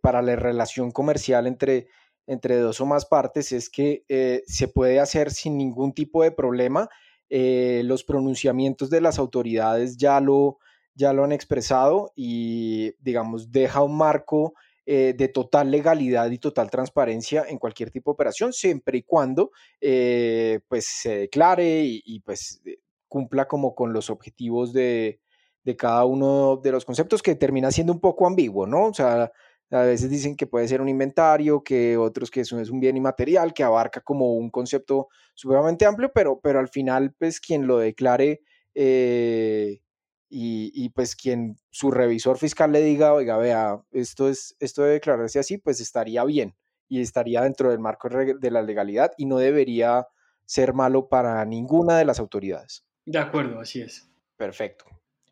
[0.00, 1.88] para la relación comercial entre,
[2.26, 4.04] entre dos o más partes, es que
[4.46, 6.88] se puede hacer sin ningún tipo de problema.
[7.28, 10.58] los pronunciamientos de las autoridades ya lo,
[10.94, 14.54] ya lo han expresado y, digamos, deja un marco
[14.84, 19.52] eh, de total legalidad y total transparencia en cualquier tipo de operación, siempre y cuando
[19.80, 25.20] eh, pues se declare y, pues eh, cumpla como con los objetivos de,
[25.62, 28.86] de, cada uno de los conceptos que termina siendo un poco ambiguo, ¿no?
[28.86, 29.30] O sea,
[29.72, 32.96] a veces dicen que puede ser un inventario, que otros que eso es un bien
[32.96, 37.78] inmaterial, que abarca como un concepto sumamente amplio, pero, pero al final, pues quien lo
[37.78, 38.42] declare
[38.74, 45.38] y, pues quien su revisor fiscal le diga, oiga, vea, esto, es, esto debe declararse
[45.38, 46.54] así, pues estaría bien
[46.88, 50.06] y estaría dentro del marco de la legalidad y no debería
[50.44, 52.84] ser malo para ninguna de las autoridades.
[53.06, 54.10] De acuerdo, así es.
[54.36, 54.84] Perfecto.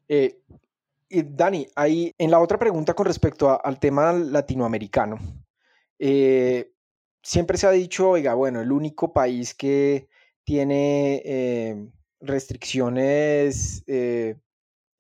[0.09, 0.41] Eh,
[1.11, 5.19] Dani, ahí en la otra pregunta con respecto al tema latinoamericano,
[5.99, 6.73] eh,
[7.23, 10.09] siempre se ha dicho, oiga, bueno, el único país que
[10.45, 11.89] tiene eh,
[12.21, 13.85] restricciones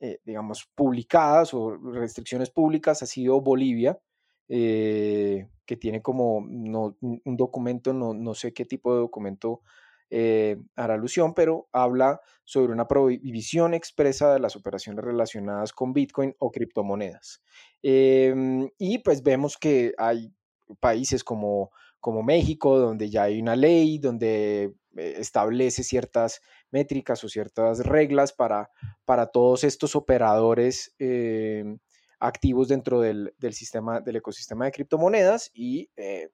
[0.02, 4.00] eh, digamos, publicadas o restricciones públicas ha sido Bolivia,
[4.48, 9.60] eh, que tiene como un documento, no, no, sé qué tipo de documento
[10.10, 16.34] eh, hará alusión, pero habla sobre una prohibición expresa de las operaciones relacionadas con Bitcoin
[16.38, 17.42] o criptomonedas.
[17.82, 20.32] Em, y pues vemos que hay
[20.80, 21.70] países como,
[22.00, 28.70] como México, donde ya hay una ley, donde establece ciertas métricas o ciertas reglas para,
[29.04, 31.64] para todos estos operadores eh,
[32.18, 36.30] activos dentro del, sistema, del ecosistema de criptomonedas y eh,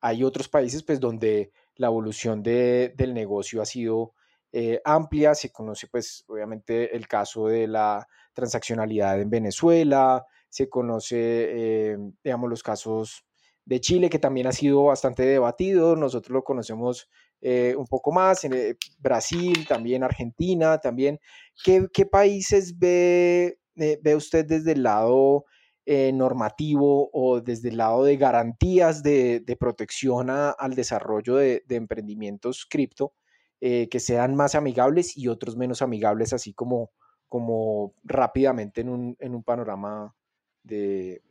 [0.00, 4.14] hay otros países pues donde la evolución del negocio ha sido
[4.52, 11.96] eh, amplia, se conoce pues obviamente el caso de la transaccionalidad en Venezuela, se conoce
[12.24, 13.24] digamos los casos
[13.64, 17.08] de Chile que también ha sido bastante debatido, nosotros lo conocemos
[17.40, 21.20] eh, un poco más, en eh, Brasil, también Argentina, también.
[21.64, 25.44] ¿Qué, países ve, eh, ve usted desde el lado
[25.86, 33.14] normativo o desde el lado de garantías de, protección al desarrollo de, emprendimientos cripto
[33.60, 36.90] que sean más amigables y otros menos amigables, así como,
[37.28, 40.14] como rápidamente en un, en un panorama
[40.62, 41.22] de,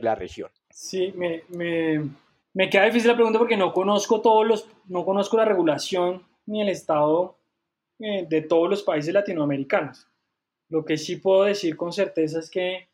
[0.00, 0.50] la región?
[0.70, 1.42] Sí, me,
[2.52, 6.62] me queda difícil la pregunta porque no conozco todos los, no conozco la regulación ni
[6.62, 7.38] el estado
[8.00, 10.08] eh, de todos los países latinoamericanos.
[10.68, 12.88] Lo que sí puedo decir con certeza es que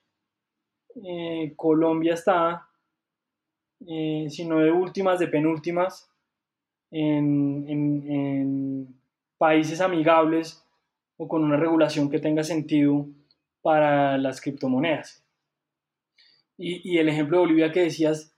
[1.05, 2.69] eh, Colombia está,
[3.87, 6.11] eh, si no de últimas, de penúltimas,
[6.91, 8.95] en,
[9.39, 10.65] países amigables
[11.19, 13.07] o con una regulación que tenga sentido
[13.61, 15.23] para las criptomonedas.
[16.57, 18.35] Y, y el ejemplo de Bolivia que decías,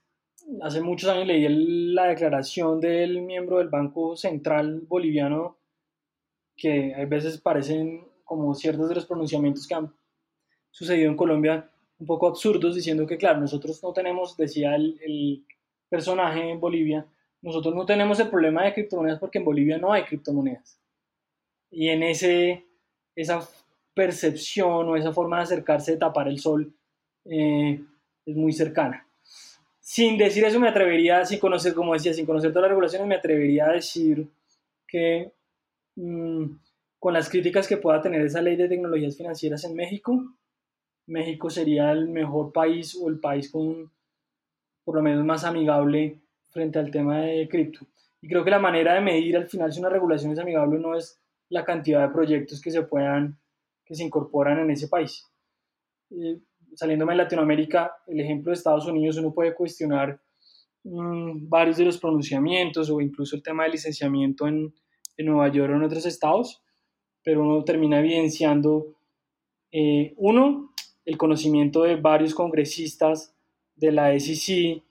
[0.61, 1.47] hace muchos años leí
[1.93, 5.55] la declaración del miembro del Banco Central Boliviano,
[6.57, 9.93] que a veces parecen como ciertos de los pronunciamientos que han
[10.71, 11.69] sucedido en Colombia
[11.99, 15.43] un poco absurdos, diciendo que, claro, nosotros no tenemos, decía el,
[15.89, 17.03] personaje en Bolivia,
[17.41, 20.79] nosotros no tenemos el problema de criptomonedas porque en Bolivia no hay criptomonedas.
[21.71, 22.63] Y en ese,
[23.15, 23.47] esa
[23.95, 26.71] percepción o esa forma de acercarse de tapar el sol,
[27.25, 27.81] eh,
[28.23, 29.07] es muy cercana.
[29.79, 33.15] Sin decir eso, me atrevería, sin conocer, como decía, sin conocer todas las regulaciones, me
[33.15, 34.29] atrevería a decir
[34.87, 35.31] que
[35.95, 36.43] mm,
[36.99, 40.35] con las críticas que pueda tener esa ley de tecnologías financieras en México,
[41.09, 43.91] México sería el mejor país o el país con
[44.83, 46.19] por lo menos más amigable
[46.49, 47.85] frente al tema de cripto.
[48.21, 50.95] Y creo que la manera de medir al final si una regulación es amigable no
[50.95, 53.37] es la cantidad de proyectos que se puedan,
[53.85, 55.27] que se incorporan en ese país.
[56.11, 56.39] Eh,
[56.75, 60.19] saliéndome de Latinoamérica, el ejemplo de Estados Unidos, uno puede cuestionar
[60.83, 64.73] mm, varios de los pronunciamientos o incluso el tema del licenciamiento en,
[65.17, 66.63] en Nueva York o en otros estados,
[67.23, 68.95] pero uno termina evidenciando,
[69.71, 70.68] eh, uno,
[71.09, 73.35] el conocimiento de varios congresistas
[73.75, 74.83] de la SEC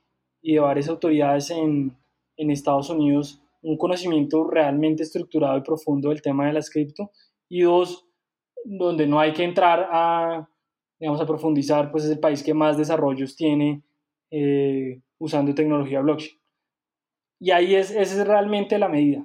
[0.43, 1.97] y de varias autoridades en,
[2.37, 7.13] en Estados Unidos un conocimiento realmente estructurado y profundo del tema de las cripto
[7.49, 8.05] y dos,
[8.65, 10.49] donde no hay que entrar a,
[10.99, 13.83] digamos, a profundizar, pues es el país que más desarrollos tiene
[14.31, 16.37] eh, usando tecnología blockchain.
[17.41, 19.25] Y ahí es, esa es realmente la medida.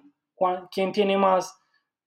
[0.71, 1.59] ¿Quién tiene más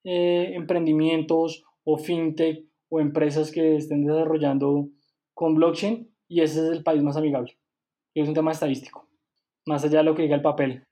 [0.04, 2.64] eh, emprendimientos o fintech
[2.96, 4.88] o empresas que estén desarrollando
[5.34, 6.10] con blockchain?
[6.28, 7.56] Y ese es el país más amigable.
[8.14, 9.06] Es un tema estadístico,
[9.66, 10.82] más allá de lo que diga el papel.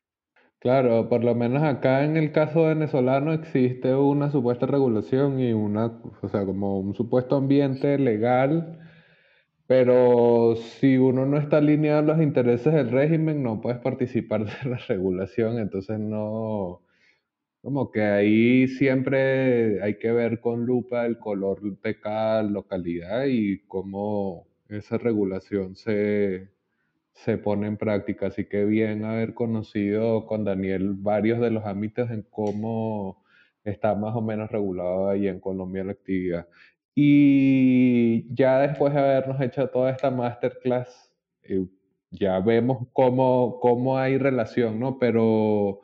[0.60, 6.00] Claro, por lo menos acá en el caso venezolano existe una supuesta regulación y una,
[6.22, 8.78] o sea, como un supuesto ambiente legal,
[9.66, 14.70] pero si uno no está alineado a los intereses del régimen, no puedes participar de
[14.70, 16.83] la regulación, entonces no,
[17.64, 23.60] como que ahí siempre hay que ver con lupa el color de cada localidad y
[23.66, 26.50] cómo esa regulación se,
[27.14, 28.26] se pone en práctica.
[28.26, 33.24] Así que bien haber conocido con Daniel varios de los ámbitos en cómo
[33.64, 36.46] está más o menos regulado ahí en Colombia la actividad.
[36.94, 41.66] Y ya después de habernos hecho toda esta masterclass, eh,
[42.10, 44.98] ya vemos cómo, cómo hay relación, ¿no?
[44.98, 45.80] Pero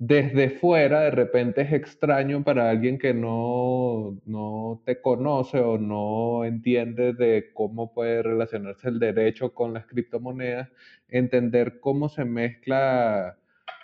[0.00, 6.46] desde fuera de repente es extraño para alguien que no, no te conoce o no
[6.46, 10.70] entiende de cómo puede relacionarse el derecho con las criptomonedas,
[11.08, 13.36] entender cómo se mezcla,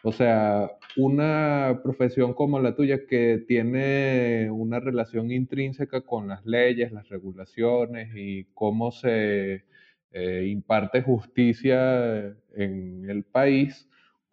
[0.02, 6.92] o sea, una profesión como la tuya que tiene una relación intrínseca con las leyes,
[6.92, 9.64] las regulaciones y cómo se
[10.12, 13.86] eh, imparte justicia en el país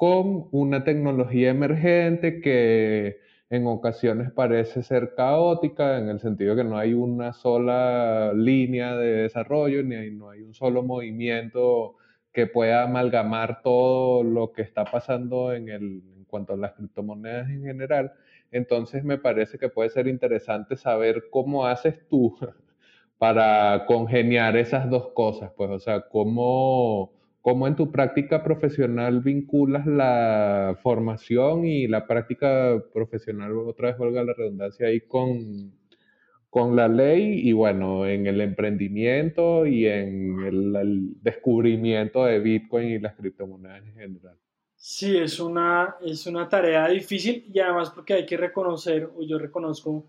[0.03, 6.77] con una tecnología emergente que en ocasiones parece ser caótica, en el sentido que no
[6.77, 11.95] hay una sola línea de desarrollo, ni hay, no hay un solo movimiento
[12.33, 17.49] que pueda amalgamar todo lo que está pasando en, el, en cuanto a las criptomonedas
[17.49, 18.11] en general.
[18.51, 22.35] Entonces me parece que puede ser interesante saber cómo haces tú
[23.17, 29.85] para congeniar esas dos cosas, pues, o sea, cómo ¿Cómo en tu práctica profesional vinculas
[29.85, 35.73] la formación y la práctica profesional, otra vez valga la redundancia, ahí con,
[36.49, 42.99] con la ley y bueno, en el emprendimiento y en el, descubrimiento de Bitcoin y
[42.99, 44.37] las criptomonedas en general?
[44.73, 49.37] Sí, es una, es una tarea difícil y además porque hay que reconocer, o yo
[49.37, 50.07] reconozco,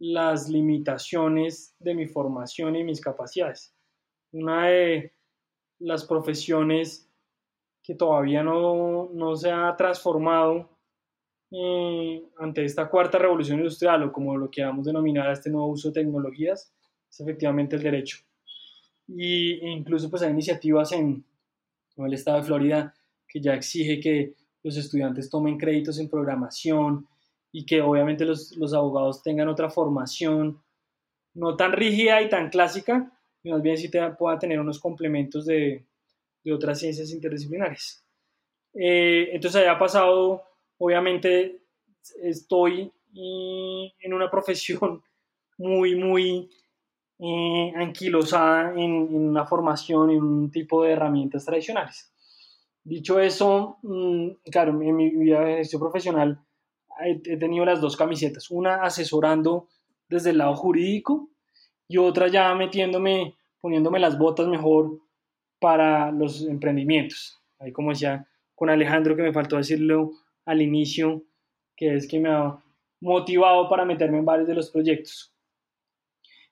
[0.00, 3.76] las limitaciones de mi formación y mis capacidades.
[4.32, 5.17] Una de
[5.78, 7.08] las profesiones
[7.82, 10.68] que todavía no, no se ha transformado
[11.50, 15.88] eh, ante esta cuarta revolución industrial o como lo queramos denominar a este nuevo uso
[15.88, 16.72] de tecnologías,
[17.10, 18.18] es efectivamente el derecho.
[19.06, 21.24] Y incluso pues hay iniciativas en,
[21.96, 22.94] en el estado de Florida
[23.26, 27.06] que ya exige que los estudiantes tomen créditos en programación
[27.52, 30.62] y que obviamente los, los abogados tengan otra formación
[31.34, 33.17] no tan rígida y tan clásica,
[33.48, 35.86] y más bien si te, pueda tener unos complementos de,
[36.44, 38.04] de otras ciencias interdisciplinares.
[38.74, 40.42] Eh, entonces haya pasado,
[40.76, 41.62] obviamente
[42.22, 45.02] estoy eh, en una profesión
[45.58, 46.50] muy, muy
[47.18, 52.12] eh, anquilosada en, en, una formación, en un tipo de herramientas tradicionales.
[52.84, 56.38] Dicho eso, mmm, claro, en mi vida de ejercicio profesional
[57.00, 59.68] he tenido las dos camisetas, una asesorando
[60.08, 61.30] desde el lado jurídico
[61.88, 65.00] y otra ya metiéndome, poniéndome las botas mejor
[65.60, 67.40] para los emprendimientos.
[67.58, 70.10] Ahí como decía con Alejandro que me faltó decirlo
[70.44, 71.22] al inicio,
[71.76, 72.58] que es que me ha
[73.00, 75.32] motivado para meterme en varios de los proyectos.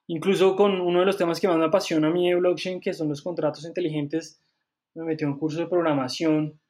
[0.06, 2.92] Incluso con uno de los temas que más me apasiona a mí de blockchain, que
[2.92, 4.40] son los contratos inteligentes,
[4.94, 6.60] me metí a un curso de programación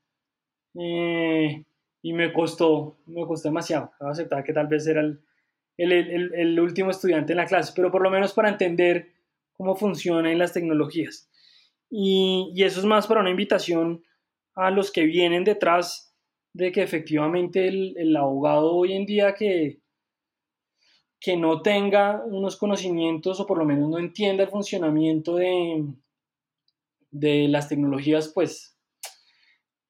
[0.74, 1.62] eh,
[2.01, 3.93] y me costó, me costó demasiado.
[4.01, 5.20] aceptar que tal vez era el,
[5.76, 9.16] el, el, el, último estudiante en la clase, pero por lo menos para entender
[9.57, 11.31] cómo funcionan las tecnologías.
[11.91, 14.03] Y, eso es más para una invitación
[14.55, 16.15] a los que vienen detrás
[16.53, 19.81] de que efectivamente el, abogado hoy en día que,
[21.21, 25.85] que no tenga unos conocimientos o por lo menos no entienda el funcionamiento de,
[27.11, 28.79] de las tecnologías, pues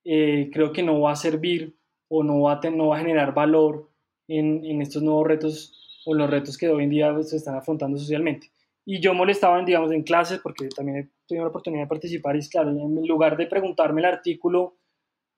[0.05, 1.77] eh, creo que no va a servir
[2.09, 3.91] o no va a, no va a generar valor
[4.29, 7.57] en, en, estos nuevos retos o los retos que hoy en día pues, se están
[7.57, 8.51] afrontando socialmente.
[8.89, 12.71] Y yo molestaba, digamos, en clases, porque también tuve la oportunidad de participar, y claro,
[12.71, 14.77] en lugar de preguntarme el artículo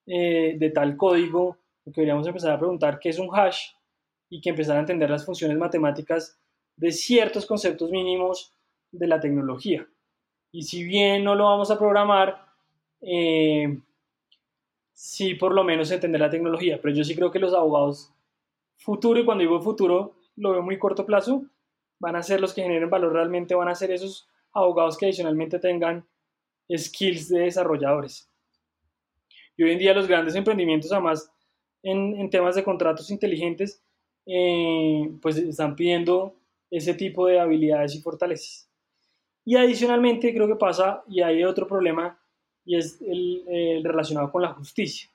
[0.07, 3.71] eh, de tal código, lo que deberíamos empezar a preguntar qué es un hash
[4.29, 6.39] y que empezar a entender las funciones matemáticas
[6.77, 8.53] de ciertos conceptos mínimos
[8.93, 9.89] de la tecnología.
[10.53, 12.47] Y si bien no lo vamos a programar,
[13.01, 13.79] eh,
[14.93, 16.79] sí por lo menos entender la tecnología.
[16.83, 18.13] Pero yo sí creo que los abogados
[18.77, 21.45] futuro, y cuando digo futuro, lo veo muy corto plazo,
[21.99, 25.59] van a ser los que generen valor realmente, van a ser esos abogados que adicionalmente
[25.59, 26.07] tengan
[26.75, 28.31] skills de desarrolladores.
[29.57, 31.31] Y hoy en día los grandes emprendimientos, además,
[31.83, 33.83] en, temas de contratos inteligentes,
[34.27, 36.37] eh, pues están pidiendo
[36.71, 38.69] ese tipo de habilidades y fortalezas.
[39.45, 42.21] Y adicionalmente creo que pasa, y hay otro problema,
[42.65, 45.09] y es el, relacionado con la justicia,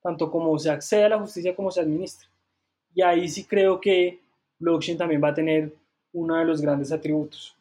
[0.00, 2.28] tanto como se accede a la justicia como se administra.
[2.94, 4.20] Y ahí sí creo que
[4.60, 5.74] blockchain también va a tener
[6.12, 7.56] uno de los grandes atributos.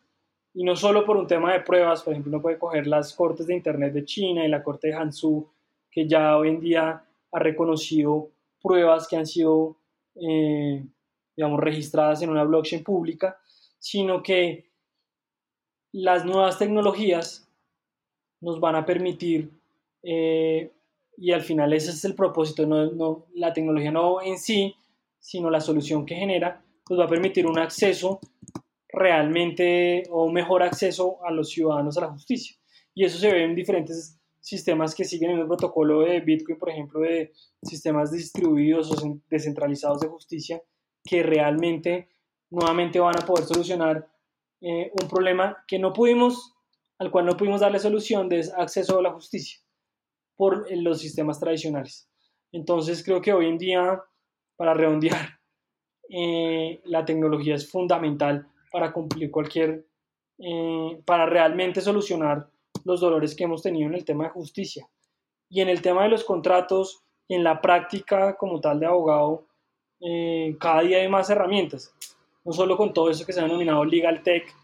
[0.54, 3.47] Y no solo por un tema de pruebas, por ejemplo, uno puede coger las cortes
[3.47, 5.47] de Internet de China y la corte de Hansu,
[5.91, 8.32] que ya hoy en día ha reconocido
[8.62, 9.78] pruebas que han sido,
[10.16, 10.84] eh,
[11.36, 13.38] digamos, registradas en una blockchain pública,
[13.78, 14.70] sino que
[15.91, 17.47] las nuevas tecnologías
[18.41, 19.52] nos van a permitir,
[20.04, 20.72] eh,
[21.18, 24.76] y al final ese es el propósito, no, no, la tecnología no en sí,
[25.20, 28.19] sino la solución que genera, pues va a permitir un acceso
[28.87, 32.57] realmente o un mejor acceso a los ciudadanos a la justicia.
[32.95, 36.71] Y eso se ve en diferentes sistemas que siguen en el protocolo de Bitcoin, por
[36.71, 37.31] ejemplo, de
[37.61, 40.63] sistemas distribuidos o descentralizados de justicia,
[41.03, 42.09] que realmente
[42.49, 44.11] nuevamente van a poder solucionar
[44.59, 46.55] eh, un problema que no pudimos,
[46.97, 49.59] al cual no pudimos darle solución de acceso a la justicia
[50.35, 52.09] por los sistemas tradicionales.
[52.51, 54.01] Entonces creo que hoy en día,
[54.55, 55.38] para redondear,
[56.10, 59.86] eh, la tecnología es fundamental para cumplir cualquier,
[60.39, 62.49] eh, para realmente solucionar
[62.84, 64.88] los dolores que hemos tenido en el tema de justicia.
[65.49, 69.45] Y en el tema de los contratos, en la práctica como tal de abogado,
[70.01, 71.93] eh, cada día hay más herramientas,
[72.43, 74.55] no solo con todo eso que se ha denominado legal tech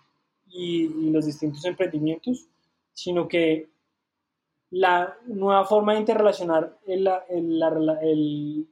[0.48, 2.48] y, los distintos emprendimientos,
[2.94, 3.68] sino que
[4.72, 7.62] la nueva forma de interrelacionar el, el,
[8.02, 8.68] el,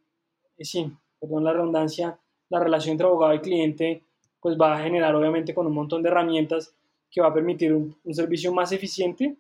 [0.60, 2.18] sí, perdón la redundancia,
[2.54, 4.04] la relación entre abogado y cliente
[4.40, 6.76] pues va a generar obviamente con un montón de herramientas
[7.10, 9.36] que va a permitir un, servicio más eficiente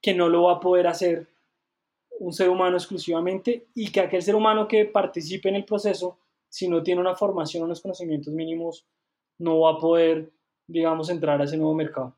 [0.00, 1.28] que no lo va a poder hacer
[2.20, 6.68] un ser humano exclusivamente y que aquel ser humano que participe en el proceso, si
[6.68, 8.86] no tiene una formación o unos conocimientos mínimos,
[9.38, 10.32] no va a poder,
[10.66, 12.16] digamos, entrar a ese nuevo mercado.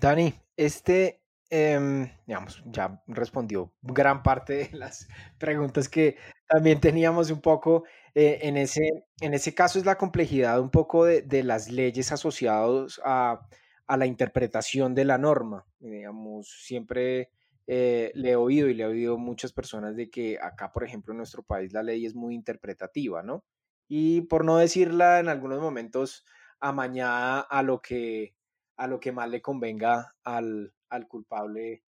[0.00, 5.08] Dani, este, em, digamos, ya respondió gran parte de las
[5.38, 6.16] preguntas que
[6.46, 7.84] también teníamos un poco
[8.14, 13.00] eh, en, ese, en ese caso es la complejidad un poco de, las leyes asociadas
[13.04, 13.40] a,
[13.88, 15.66] la interpretación de la norma.
[15.78, 17.30] Digamos, siempre
[17.66, 21.12] eh, le he oído y le he oído muchas personas de que acá, por ejemplo,
[21.12, 23.44] en nuestro país la ley es muy interpretativa, ¿no?
[23.88, 26.24] Y por no decirla en algunos momentos
[26.60, 28.34] amañada a lo que,
[28.76, 31.82] a lo que más le convenga al, al culpable,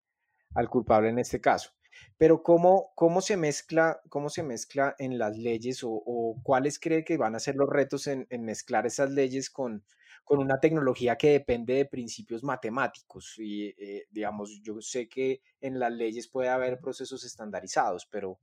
[0.54, 1.70] al culpable en este caso.
[2.16, 7.16] Pero ¿cómo, cómo, se, mezcla, cómo se mezcla en las leyes o, cuáles cree que
[7.16, 9.84] van a ser los retos en, mezclar esas leyes con,
[10.24, 13.34] con, una tecnología que depende de principios matemáticos?
[13.38, 18.38] Y eh, digamos, yo sé que en las leyes puede haber procesos estandarizados, pero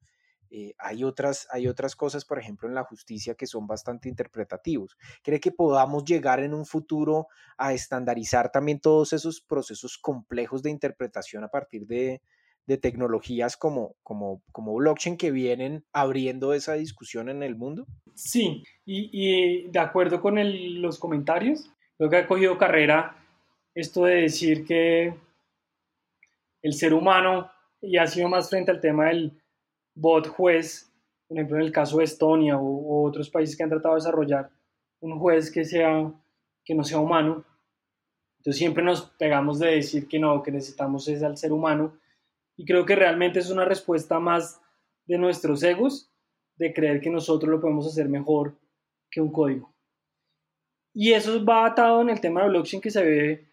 [0.53, 4.97] eh, hay, otras, hay otras cosas, por ejemplo, en la justicia que son bastante interpretativos.
[5.23, 7.27] ¿Cree que podamos llegar en un futuro
[7.57, 12.21] a estandarizar también todos esos procesos complejos de interpretación a partir de,
[12.68, 17.86] de tecnologías como, como, como blockchain que vienen abriendo esa discusión en el mundo?
[18.16, 20.38] Sí, y, de acuerdo con
[20.82, 23.18] los comentarios, creo que ha cogido carrera
[23.74, 25.14] esto de decir que
[26.62, 27.49] el ser humano,
[27.82, 29.41] y ha sido más frente al tema del
[29.95, 30.91] bot juez,
[31.28, 34.49] por ejemplo en el caso de Estonia o, otros países que han tratado de desarrollar
[34.99, 36.12] un juez que, sea,
[36.64, 37.43] que no sea humano,
[38.38, 41.97] entonces siempre nos pegamos de decir que no, que necesitamos es al ser humano,
[42.62, 44.62] y creo que realmente es una respuesta más
[45.07, 46.12] de nuestros egos,
[46.57, 48.55] de creer que nosotros lo podemos hacer mejor
[49.09, 49.74] que un código.
[50.93, 53.49] Y eso va atado en el tema de blockchain que se ve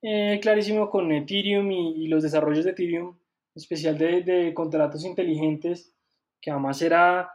[0.00, 3.16] eh, clarísimo con Ethereum y, los desarrollos de Ethereum, en
[3.54, 5.94] especial de, contratos inteligentes,
[6.40, 7.30] que además era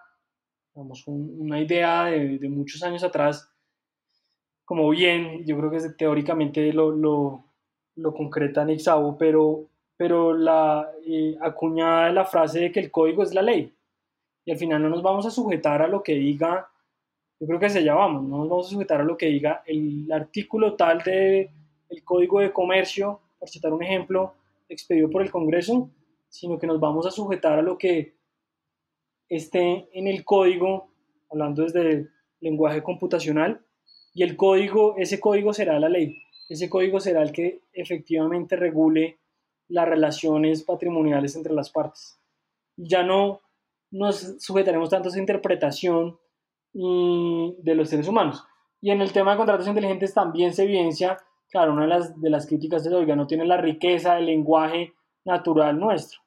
[0.74, 3.48] una idea de, muchos años atrás,
[4.66, 7.45] como bien, yo creo que teóricamente lo, lo,
[7.93, 8.82] lo concreta Nick
[9.20, 13.74] pero, pero la eh, acuñada de la frase de que el código es la ley.
[14.45, 16.70] Y al final no nos vamos a sujetar a lo que diga,
[17.39, 20.10] yo creo que se llamamos, no nos vamos a sujetar a lo que diga el
[20.12, 21.50] artículo tal de
[21.89, 24.34] el Código de Comercio, por citar un ejemplo,
[24.70, 25.89] expedido por el Congreso,
[26.30, 28.14] sino que nos vamos a sujetar a lo que
[29.30, 30.89] esté en el código,
[31.30, 32.08] hablando desde
[32.39, 33.62] lenguaje computacional,
[34.14, 36.16] y el código, ese código será la ley,
[36.50, 39.20] ese código será el que efectivamente regule
[39.68, 42.20] las relaciones patrimoniales entre las partes.
[42.78, 43.41] Ya no
[43.91, 46.20] nos sujetaremos tanto a esa interpretación
[46.74, 48.43] de los seres humanos.
[48.82, 51.18] Y en el tema de contratos inteligentes también se evidencia
[51.49, 54.93] claro, una de las, de las críticas es, oiga, no tiene la riqueza del lenguaje
[55.26, 56.22] natural nuestro.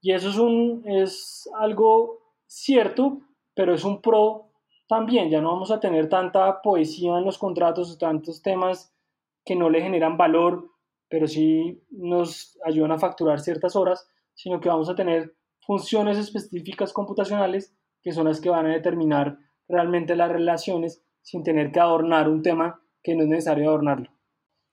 [0.00, 3.20] Y eso es, un, es algo cierto,
[3.54, 4.50] pero es un pro
[4.86, 5.30] también.
[5.30, 8.94] Ya no vamos a tener tanta poesía en los contratos o tantos temas
[9.44, 10.70] que no le generan valor,
[11.08, 15.34] pero sí nos ayudan a facturar ciertas horas, sino que vamos a tener
[15.66, 19.38] funciones específicas computacionales que son las que van a determinar
[19.68, 24.10] realmente las relaciones sin tener que adornar un tema que no es necesario adornarlo.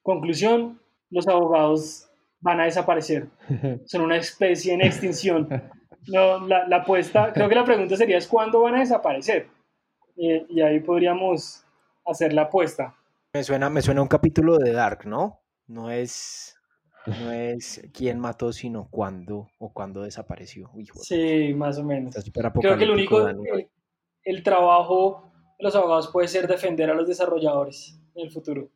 [0.02, 0.80] Conclusión,
[1.10, 2.10] los abogados
[2.40, 3.28] van a desaparecer.
[3.86, 5.50] Son una especie en extinción.
[6.08, 9.48] No, la, apuesta, creo que la pregunta sería es cuándo van a desaparecer.
[10.16, 11.66] Eh, y ahí podríamos
[12.06, 12.96] hacer la apuesta.
[13.34, 15.40] Me suena, me suena un capítulo de Dark, ¿no?
[15.68, 16.56] No es,
[17.06, 20.70] no es quién mató, sino cuándo o cuándo desapareció.
[21.02, 22.16] sí, más o menos.
[22.60, 23.70] Creo que el único, el,
[24.24, 28.70] el trabajo de los abogados puede ser defender a los desarrolladores en el futuro.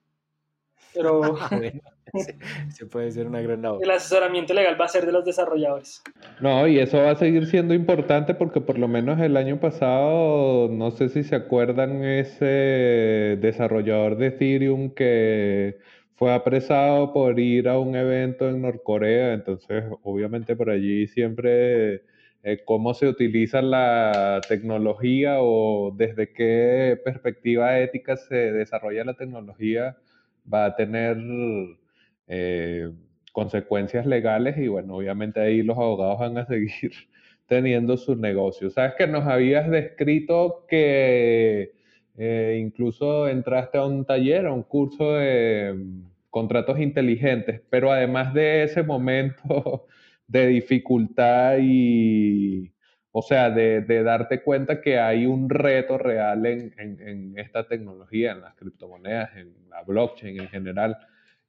[0.93, 1.21] Pero
[2.69, 3.83] se puede ser una gran labor.
[3.83, 6.01] El asesoramiento legal va a ser de los desarrolladores.
[6.39, 10.69] No, y eso va a seguir siendo importante porque por lo menos el año pasado,
[10.69, 15.77] no sé si se acuerdan ese desarrollador de Ethereum que
[16.19, 22.03] fue apresado por ir a un evento en Norcorea, entonces obviamente por allí siempre
[22.43, 29.95] eh, cómo se utiliza la tecnología o desde qué perspectiva ética se desarrolla la tecnología
[30.53, 31.17] va a tener
[32.27, 32.91] eh,
[33.31, 36.91] consecuencias legales y bueno, obviamente ahí los abogados van a seguir
[37.47, 38.73] teniendo sus negocios.
[38.73, 41.78] Sabes que nos habías descrito que
[42.21, 48.33] eh, incluso entraste a un taller, a un curso de mm, contratos inteligentes, pero además
[48.33, 49.87] de ese momento
[50.27, 52.73] de dificultad y,
[53.13, 58.53] o sea, de, darte cuenta que hay un reto real en, esta tecnología, en las
[58.55, 60.97] criptomonedas, en la blockchain en general.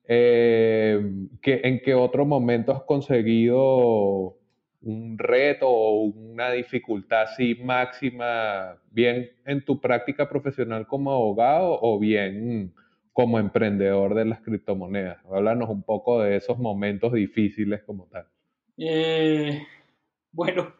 [0.06, 1.00] Eh,
[1.42, 4.39] que, ¿En qué otro momento has conseguido
[4.82, 11.98] un reto o una dificultad así máxima, bien en tu práctica profesional como abogado o
[11.98, 12.74] bien
[13.12, 15.18] como emprendedor de las criptomonedas?
[15.26, 18.26] Háblanos un poco de esos momentos difíciles como tal.
[18.78, 19.66] Eh,
[20.32, 20.72] bueno,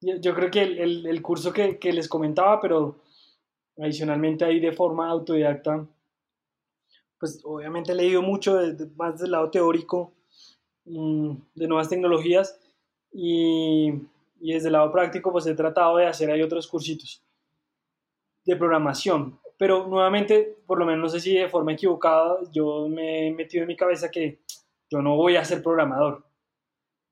[0.00, 3.02] yo, creo que el, curso que, les comentaba, pero
[3.78, 5.86] adicionalmente ahí de forma autodidacta,
[7.18, 8.58] pues obviamente he leído mucho
[8.96, 10.14] más del lado teórico
[10.86, 12.58] mm, de nuevas tecnologías
[13.12, 13.92] y,
[14.40, 17.22] desde el lado práctico pues he tratado de hacer ahí otros cursitos
[18.44, 19.38] de programación.
[19.58, 23.62] Pero nuevamente, por lo menos no sé si de forma equivocada, yo me he metido
[23.62, 24.40] en mi cabeza que
[24.88, 26.24] yo no voy a ser programador.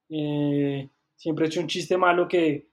[0.08, 2.68] Eh, siempre he hecho un chiste malo que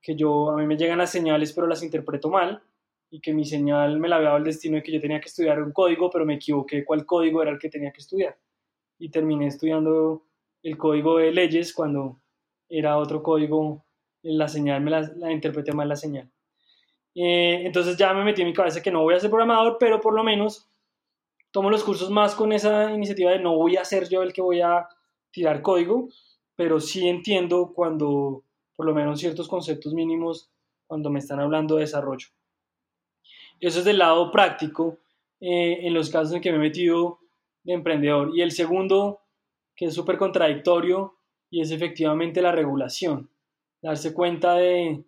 [0.00, 2.62] que yo, a mí me llegan las señales pero las interpreto mal
[3.10, 5.28] y que mi señal me la había dado el destino de que yo tenía que
[5.28, 8.36] estudiar un código, pero me equivoqué cuál código era el que tenía que estudiar.
[8.98, 10.26] Y terminé estudiando
[10.62, 12.20] el código de leyes cuando
[12.68, 13.84] era otro código,
[14.22, 16.30] la señal me la, la interpreté mal la señal.
[17.14, 20.00] Eh, entonces ya me metí en mi cabeza que no voy a ser programador, pero
[20.00, 20.68] por lo menos
[21.50, 24.42] tomo los cursos más con esa iniciativa de no voy a ser yo el que
[24.42, 24.88] voy a
[25.30, 26.08] tirar código,
[26.54, 28.44] pero sí entiendo cuando
[28.76, 30.50] por lo menos ciertos conceptos mínimos
[30.86, 32.28] cuando me están hablando de desarrollo.
[33.60, 34.98] Eso es del lado práctico
[35.40, 37.18] eh, en los casos en que me he metido
[37.64, 38.30] de emprendedor.
[38.36, 39.22] Y el segundo,
[39.74, 41.17] que es súper contradictorio,
[41.50, 43.30] y es efectivamente la regulación.
[43.82, 45.04] Darse cuenta de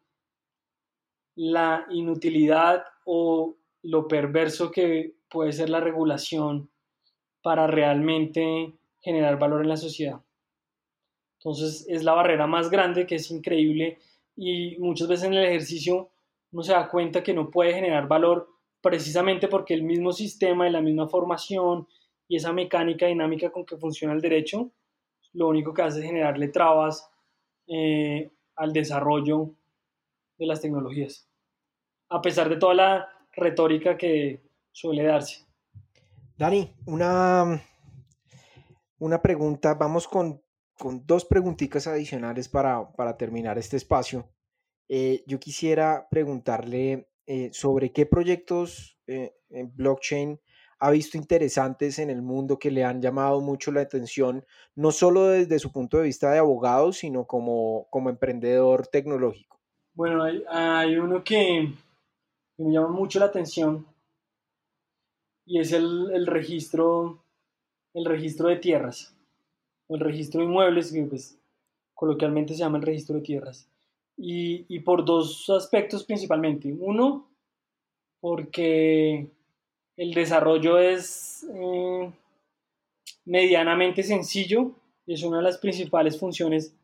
[1.36, 6.70] la inutilidad o lo perverso que puede ser la regulación
[7.42, 10.20] para realmente generar valor en la sociedad.
[11.38, 13.98] Entonces es la barrera más grande que es increíble
[14.36, 16.10] y muchas veces en el ejercicio
[16.52, 18.48] uno se da cuenta que no puede generar valor
[18.82, 21.86] precisamente porque el mismo sistema y la misma formación
[22.28, 24.70] y esa mecánica dinámica con que funciona el derecho,
[25.32, 27.08] lo único que hace es generarle trabas
[27.66, 29.54] eh, al desarrollo
[30.38, 31.28] de las tecnologías,
[32.08, 35.46] a pesar de toda la retórica que suele darse.
[36.36, 37.62] Dani, una,
[38.98, 40.42] una pregunta, vamos con,
[41.04, 44.30] dos preguntitas adicionales para, terminar este espacio.
[44.88, 50.40] Eh, yo quisiera preguntarle eh, sobre qué proyectos en blockchain
[50.80, 55.26] ha visto interesantes en el mundo que le han llamado mucho la atención, no solo
[55.26, 59.60] desde su punto de vista de abogado, sino como, como emprendedor tecnológico?
[59.92, 61.70] Bueno, hay, uno que,
[62.56, 63.86] me llama mucho la atención
[65.44, 67.22] y es el, registro,
[67.92, 69.14] el registro de tierras,
[69.86, 71.38] o el registro de inmuebles, que pues
[71.92, 73.68] coloquialmente se llama el registro de tierras.
[74.16, 76.74] Y, y por dos aspectos principalmente.
[76.78, 77.28] Uno,
[78.20, 79.30] porque
[80.00, 82.10] el desarrollo es eh,
[83.26, 84.72] medianamente sencillo,
[85.06, 86.74] es una de las principales funciones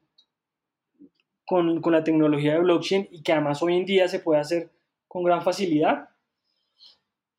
[1.47, 4.71] con, la tecnología de blockchain y que además hoy en día se puede hacer
[5.09, 6.11] con gran facilidad.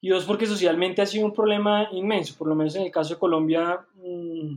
[0.01, 3.13] Y dos, porque socialmente ha sido un problema inmenso, por lo menos en el caso
[3.13, 4.55] de Colombia, mm,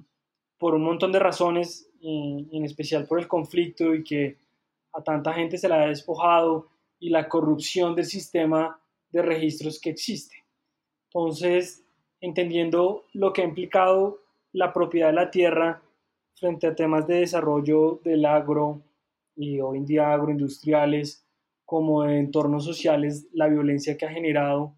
[0.56, 4.38] por un montón de razones, eh, en especial por el conflicto y que
[4.94, 9.90] a tanta gente se la ha despojado y la corrupción del sistema de registros que
[9.90, 10.39] existe.
[11.12, 11.84] Entonces,
[12.20, 14.20] entendiendo lo que ha implicado
[14.52, 15.82] la propiedad de la tierra
[16.34, 18.82] frente a temas de desarrollo del agro
[19.36, 21.26] y hoy en día agroindustriales,
[21.64, 24.74] como de entornos sociales, la violencia que ha generado,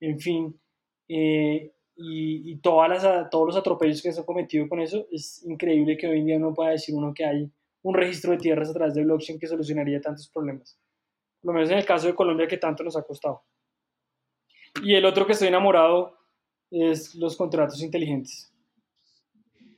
[0.00, 0.60] en fin,
[1.08, 5.96] eh, y, todas las, todos los atropellos que se han cometido con eso, es increíble
[5.96, 7.50] que hoy en día no pueda decir uno que hay
[7.82, 10.78] un registro de tierras a través de blockchain que solucionaría tantos problemas.
[11.40, 13.42] Por lo menos en el caso de Colombia que tanto nos ha costado.
[14.82, 16.16] Y el otro que estoy enamorado
[16.70, 18.52] es los contratos inteligentes.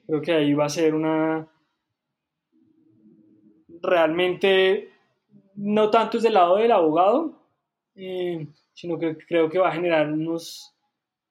[0.07, 1.49] Creo que ahí va a ser una...
[3.83, 4.91] Realmente,
[5.55, 7.41] no tanto es del lado del abogado,
[7.95, 10.75] eh, sino que creo que va a generar unos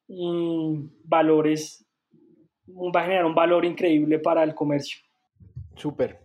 [0.07, 1.85] mm, valores,
[2.67, 4.99] va a generar un valor increíble para el comercio.
[5.75, 6.19] Súper.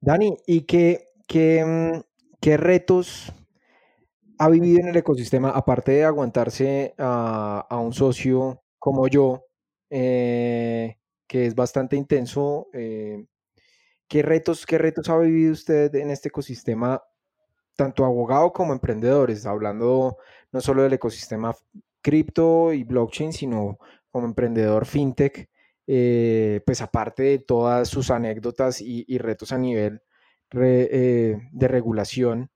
[0.00, 2.00] Dani, ¿y qué, qué, mm,
[2.40, 3.32] qué retos
[4.40, 9.44] ha vivido en el ecosistema, aparte de aguantarse a, un socio como yo,
[9.90, 13.26] eh, que es bastante intenso, eh,
[14.08, 17.02] ¿qué, retos, ¿qué retos ha vivido usted en este ecosistema,
[17.76, 19.44] tanto abogado como emprendedores?
[19.44, 20.16] Hablando
[20.52, 21.54] no solo del ecosistema
[22.00, 23.78] cripto y blockchain, sino
[24.10, 25.50] como emprendedor fintech,
[25.86, 30.00] eh, pues aparte de todas sus anécdotas y, retos a nivel
[30.50, 32.50] de regulación.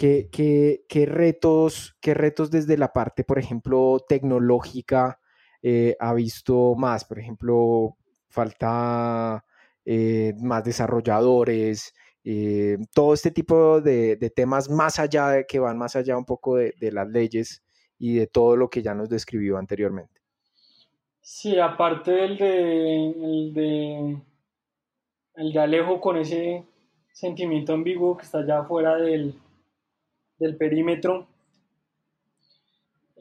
[0.00, 5.20] ¿Qué, retos, ¿Qué retos desde la parte, por ejemplo, tecnológica
[5.60, 7.04] eh, ha visto más?
[7.04, 7.98] Por ejemplo,
[8.30, 9.44] falta
[9.84, 11.92] eh, más desarrolladores,
[12.24, 16.56] eh, todo este tipo de, temas más allá de que van más allá un poco
[16.56, 17.62] de, las leyes
[17.98, 20.22] y de todo lo que ya nos describió anteriormente.
[21.20, 24.18] Sí, aparte del de, el de,
[25.34, 26.64] el de Alejo con ese
[27.12, 29.34] sentimiento ambiguo que está allá afuera del,
[30.40, 31.28] del perímetro.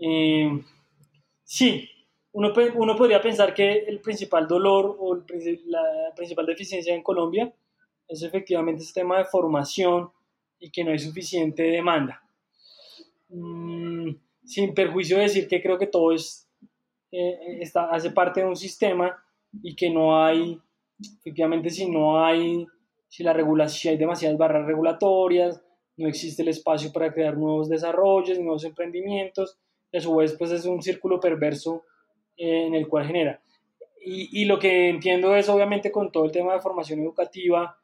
[0.01, 0.63] Eh,
[1.43, 1.87] sí,
[2.31, 7.53] uno, uno, podría pensar que el principal dolor o la principal deficiencia en Colombia
[8.07, 10.09] es efectivamente ese tema de formación
[10.59, 12.23] y que no hay suficiente demanda.
[13.27, 14.11] Mm,
[14.45, 16.49] sin perjuicio de decir que creo que todo es,
[17.11, 19.21] eh, está, hace parte de un sistema
[19.61, 20.59] y que no hay,
[21.19, 22.65] efectivamente, si no hay,
[23.07, 25.61] si la regulación, si hay demasiadas barreras regulatorias,
[25.99, 29.57] no existe el espacio para crear nuevos desarrollos, nuevos emprendimientos,
[29.91, 31.83] y a su vez pues es un círculo perverso
[32.37, 33.41] eh, en el cual genera.
[34.01, 37.77] Y, lo que entiendo es obviamente con todo el tema de formación educativa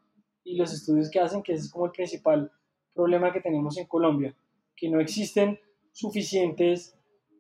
[0.45, 2.49] y los estudios que hacen, que es como el principal
[2.93, 4.33] problema que tenemos en Colombia,
[4.77, 5.59] que no existen
[5.91, 6.97] suficientes,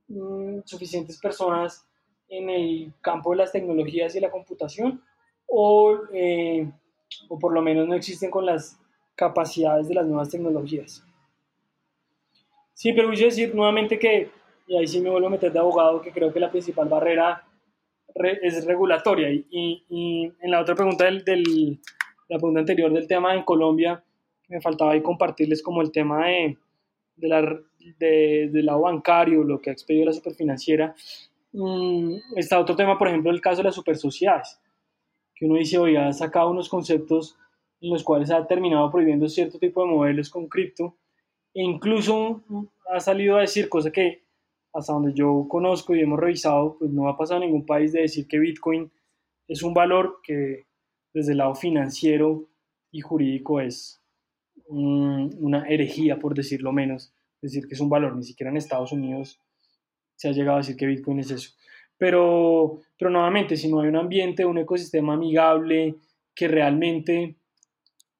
[0.09, 1.87] mm, suficientes personas
[2.27, 5.01] en el campo de las tecnologías y la computación,
[5.47, 6.69] o, eh,
[7.29, 8.77] o por lo menos no existen con las
[9.15, 11.03] capacidades de las nuevas tecnologías.
[12.73, 14.29] Sí, pero voy a decir nuevamente que,
[14.67, 17.43] y ahí sí me vuelvo a meter de abogado, que creo que la principal barrera
[18.41, 19.31] es regulatoria.
[19.31, 21.79] Y, y, en la otra pregunta del, del,
[22.27, 24.03] la pregunta anterior del tema en Colombia,
[24.49, 26.57] me faltaba ahí compartirles como el tema de,
[27.15, 27.41] de la,
[27.97, 30.95] de, del lado bancario, lo que ha expedido la superfinanciera.
[31.53, 34.59] Mm, está otro tema, por ejemplo, el caso de las supersociedades,
[35.33, 37.37] que uno dice, oye, ha sacado unos conceptos
[37.81, 40.97] en los cuales ha terminado prohibiendo cierto tipo de modelos con cripto
[41.53, 42.43] e incluso
[42.91, 44.25] ha salido a decir, cosa que
[44.73, 48.01] hasta donde yo conozco y hemos revisado, pues no ha pasado en ningún país de
[48.01, 48.91] decir que Bitcoin
[49.47, 50.65] es un valor que
[51.13, 52.49] desde el lado financiero
[52.91, 54.01] y jurídico es
[54.67, 59.39] una herejía, por decirlo menos, decir que es un valor, ni siquiera en Estados Unidos
[60.15, 61.51] se ha llegado a decir que Bitcoin es eso.
[61.97, 65.95] Pero, pero nuevamente, si no hay un ambiente, un ecosistema amigable
[66.33, 67.35] que realmente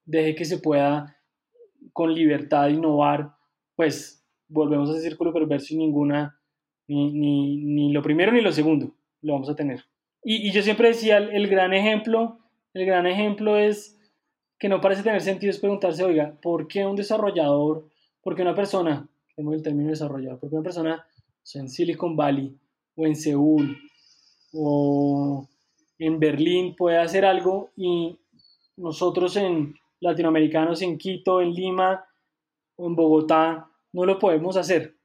[0.05, 1.17] deje que se pueda
[1.93, 3.31] con libertad innovar,
[3.75, 6.39] pues volvemos a ese círculo perverso y ninguna,
[6.87, 9.83] ni, ni, ni lo primero ni lo segundo lo vamos a tener.
[10.23, 12.39] Y, yo siempre decía, el, el, gran ejemplo,
[12.73, 13.99] el gran ejemplo es
[14.57, 17.87] que no parece tener sentido es preguntarse, oiga, ¿por qué un desarrollador,
[18.21, 21.05] por qué una persona, tenemos el término desarrollador, por qué una persona
[21.53, 22.57] en Silicon Valley
[22.95, 23.77] o en Seúl
[24.53, 25.47] o
[25.99, 28.17] en Berlín puede hacer algo y
[28.77, 29.75] nosotros en
[30.05, 32.05] latinoamericanos en Quito, en Lima
[32.77, 34.97] o en Bogotá no lo podemos hacer.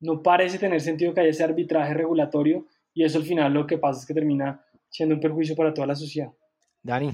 [0.00, 3.78] No parece tener sentido que haya ese arbitraje regulatorio y eso al final lo que
[3.78, 6.30] pasa es que termina siendo un perjuicio para toda la sociedad.
[6.82, 7.12] Dani,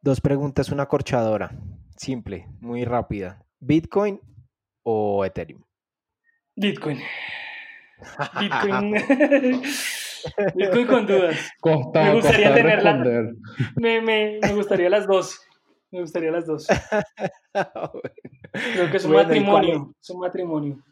[0.00, 1.50] dos preguntas, una corchadora,
[1.96, 3.44] simple, muy rápida.
[3.60, 4.20] ¿Bitcoin
[4.82, 5.62] o Ethereum?
[6.56, 6.98] Bitcoin.
[8.40, 8.94] Bitcoin.
[10.54, 11.36] Bitcoin con dudas.
[11.94, 13.32] me gustaría tenerla.
[13.76, 15.40] Me, me, me, gustaría las dos.
[15.92, 16.66] Me gustaría las dos.
[17.52, 19.94] Creo que es un matrimonio.
[20.00, 20.10] Es?
[20.10, 20.82] un matrimonio.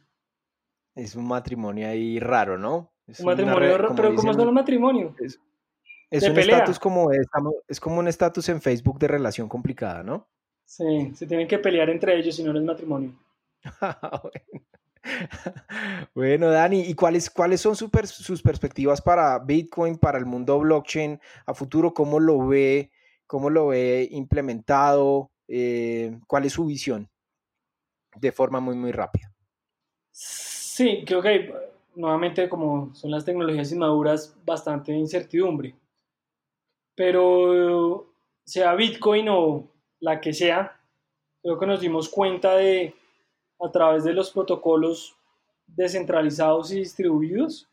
[0.94, 2.92] Es un matrimonio ahí raro, ¿no?
[3.06, 5.16] Es un matrimonio, raro, pero como es un matrimonio.
[5.18, 5.40] Es,
[6.10, 7.26] es un estatus como es,
[7.66, 10.28] es como un estatus en Facebook de relación complicada, ¿no?
[10.66, 13.14] Sí, se tienen que pelear entre ellos si no, es matrimonio.
[16.14, 21.54] bueno, Dani, ¿y cuáles, cuáles son sus perspectivas para Bitcoin, para el mundo blockchain a
[21.54, 21.94] futuro?
[21.94, 22.92] ¿Cómo lo ve,
[23.30, 25.30] cómo lo ve implementado?
[25.46, 27.08] Eh, ¿Cuál es su visión?
[28.16, 29.32] De forma muy, muy rápida.
[30.10, 31.54] Sí, creo que
[31.94, 35.76] nuevamente como son las tecnologías inmaduras, bastante incertidumbre.
[36.96, 38.12] Pero
[38.44, 39.70] sea Bitcoin o
[40.00, 40.80] la que sea,
[41.40, 42.96] creo que nos dimos cuenta de
[43.60, 45.16] a través de los protocolos
[45.68, 47.68] descentralizados y distribuidos,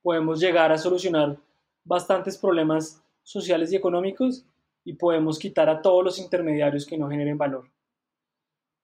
[0.00, 1.36] podemos llegar a solucionar
[1.84, 4.44] bastantes problemas sociales y económicos
[4.84, 7.70] y podemos quitar a todos los intermediarios que no generen valor.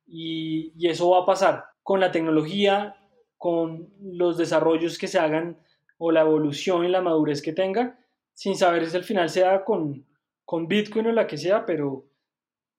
[0.07, 2.97] Y, eso va a pasar con la tecnología,
[3.37, 5.59] con los desarrollos que se hagan
[5.99, 7.99] o la evolución y la madurez que tenga,
[8.33, 10.07] sin saber si al final sea con,
[10.45, 12.07] con Bitcoin o la que sea, pero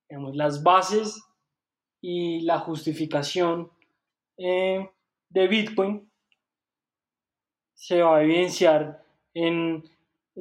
[0.09, 1.21] digamos, las bases
[2.01, 3.71] y la justificación
[4.37, 4.89] eh,
[5.29, 6.09] de Bitcoin
[7.73, 9.03] se va a evidenciar
[9.33, 9.83] en,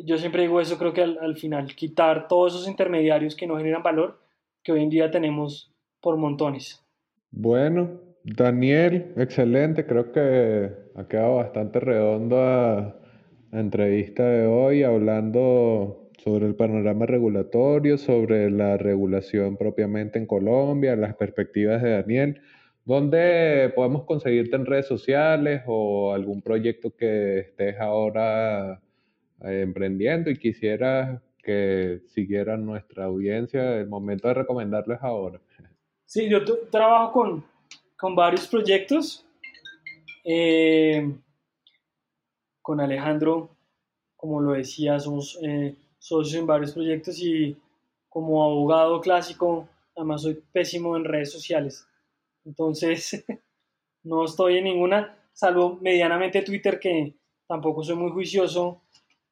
[0.05, 3.83] yo siempre digo eso, creo que al, final, quitar todos esos intermediarios que no generan
[3.83, 4.21] valor
[4.63, 6.85] que hoy en día tenemos por montones.
[7.31, 12.95] Bueno, Daniel, excelente, creo que ha quedado bastante redondo la
[13.53, 21.15] entrevista de hoy hablando sobre el panorama regulatorio, sobre la regulación propiamente en Colombia, las
[21.15, 22.41] perspectivas de Daniel.
[22.85, 28.81] ¿Dónde podemos conseguirte en redes sociales o algún proyecto que estés ahora
[29.41, 33.77] emprendiendo y quisieras que siguiera nuestra audiencia?
[33.77, 35.41] El momento de recomendarles ahora.
[36.05, 37.45] Sí, yo trabajo con,
[37.97, 39.27] con, varios proyectos.
[40.25, 41.11] Eh,
[42.63, 43.51] con Alejandro,
[44.17, 47.57] como lo decía, somos eh, socios en varios proyectos y
[48.09, 51.87] como abogado clásico, además soy pésimo en redes sociales.
[52.45, 53.25] Entonces,
[54.03, 57.15] no estoy en ninguna, salvo medianamente Twitter, que
[57.47, 58.83] tampoco soy muy juicioso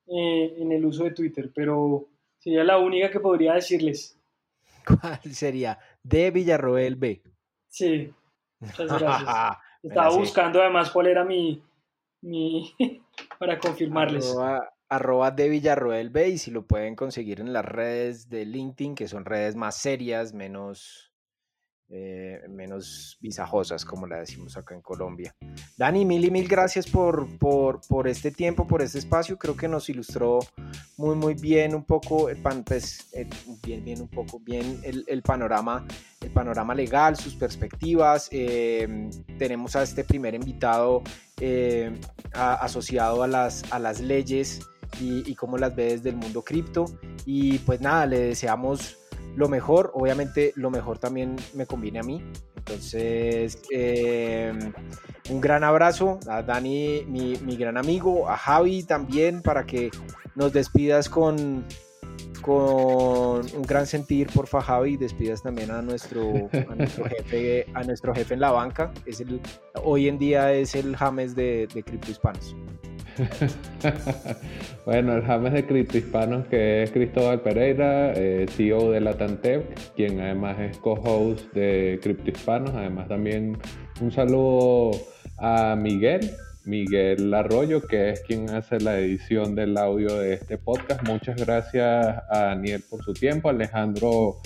[0.07, 4.19] eh, en el uso de Twitter, pero sería la única que podría decirles.
[4.87, 5.79] ¿Cuál sería?
[6.03, 7.23] De Villarroel B.
[7.69, 8.13] Sí,
[8.61, 9.59] muchas gracias.
[9.83, 11.63] Estaba buscando además cuál era mi,
[12.23, 12.75] mi
[13.39, 14.35] para confirmarles
[14.89, 19.09] arroba de Villarroel B y si lo pueden conseguir en las redes de LinkedIn, que
[19.09, 21.13] son redes más serias, menos,
[21.89, 25.35] eh, menos visajosas, como la decimos acá en Colombia.
[25.77, 29.39] Dani, mil y mil gracias por, por, por, este tiempo, por este espacio.
[29.39, 30.41] Creo que nos ilustró
[30.97, 33.09] muy, muy bien un poco, el pan, pues,
[33.63, 35.87] bien, bien, un poco, bien el, el, panorama,
[36.21, 38.29] el panorama legal, sus perspectivas.
[38.33, 39.09] Eh,
[39.39, 41.03] tenemos a este primer invitado
[41.41, 41.97] eh,
[42.33, 44.61] asociado a las, a las leyes
[45.01, 46.87] y, cómo las ve desde el mundo cripto.
[47.25, 48.99] Y pues nada, le deseamos
[49.37, 49.93] lo mejor.
[49.95, 52.23] Obviamente lo mejor también me conviene a mí.
[52.57, 54.73] Entonces, em,
[55.31, 59.91] un gran abrazo a Dani, mi, mi, gran amigo, a Javi también, para que
[60.35, 61.65] nos despidas con,
[62.43, 68.15] con un gran sentir por Fajavi, despidas también a nuestro, a nuestro, jefe, a nuestro
[68.15, 68.93] jefe en la banca.
[69.05, 69.41] Es el,
[69.85, 72.57] hoy en día es el James de, de Cripto Hispanos.
[74.87, 79.17] bueno, el James de Cripto Hispanos, que es Cristóbal Pereira, eh, CEO de la
[79.95, 82.73] quien además es co-host de Cripto Hispanos.
[82.75, 83.57] Además, también
[84.01, 84.91] un saludo
[85.39, 86.31] a Miguel,
[86.65, 91.03] Miguel Arroyo, que es quien hace la edición del audio de este podcast.
[91.07, 94.37] Muchas gracias a Daniel por su tiempo, Alejandro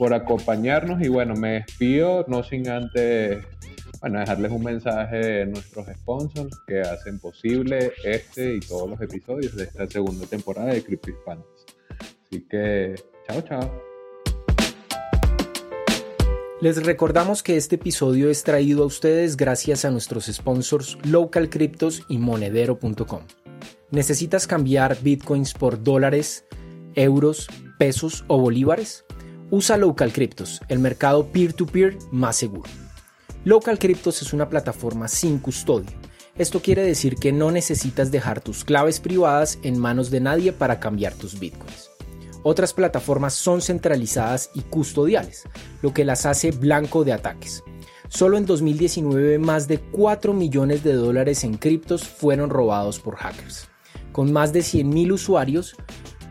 [0.00, 3.44] por acompañarnos y bueno, me despido, no sin antes
[4.00, 9.54] bueno, dejarles un mensaje de nuestros sponsors que hacen posible este y todos los episodios
[9.54, 11.46] de esta segunda temporada de Crypto Hispanos.
[12.26, 12.94] Así que,
[13.26, 13.90] chao, chao.
[16.62, 22.04] Les recordamos que este episodio es traído a ustedes gracias a nuestros sponsors Local Cryptos
[22.08, 23.22] y Monedero.com.
[23.90, 26.44] ¿Necesitas cambiar bitcoins por dólares,
[26.94, 27.48] euros,
[27.78, 29.04] pesos o bolívares?
[29.50, 32.70] Usa Local Cryptos, el mercado peer-to-peer -peer más seguro.
[33.44, 35.96] Local Cryptos es una plataforma sin custodia.
[36.36, 40.78] Esto quiere decir que no necesitas dejar tus claves privadas en manos de nadie para
[40.78, 41.90] cambiar tus bitcoins.
[42.42, 45.44] Otras plataformas son centralizadas y custodiales,
[45.80, 47.62] lo que las hace blanco de ataques.
[48.08, 53.68] Solo en 2019 más de 4 millones de dólares en criptos fueron robados por hackers.
[54.12, 55.76] Con más de 100.000 usuarios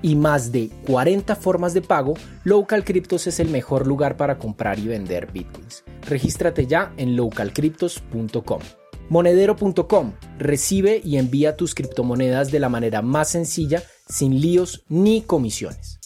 [0.02, 4.80] y más de 40 formas de pago, Local Cryptos es el mejor lugar para comprar
[4.80, 5.84] y vender bitcoins.
[6.08, 8.62] Regístrate ya en localcryptos.com.
[9.10, 15.99] Monedero.com recibe y envía tus criptomonedas de la manera más sencilla, sin líos ni comisiones.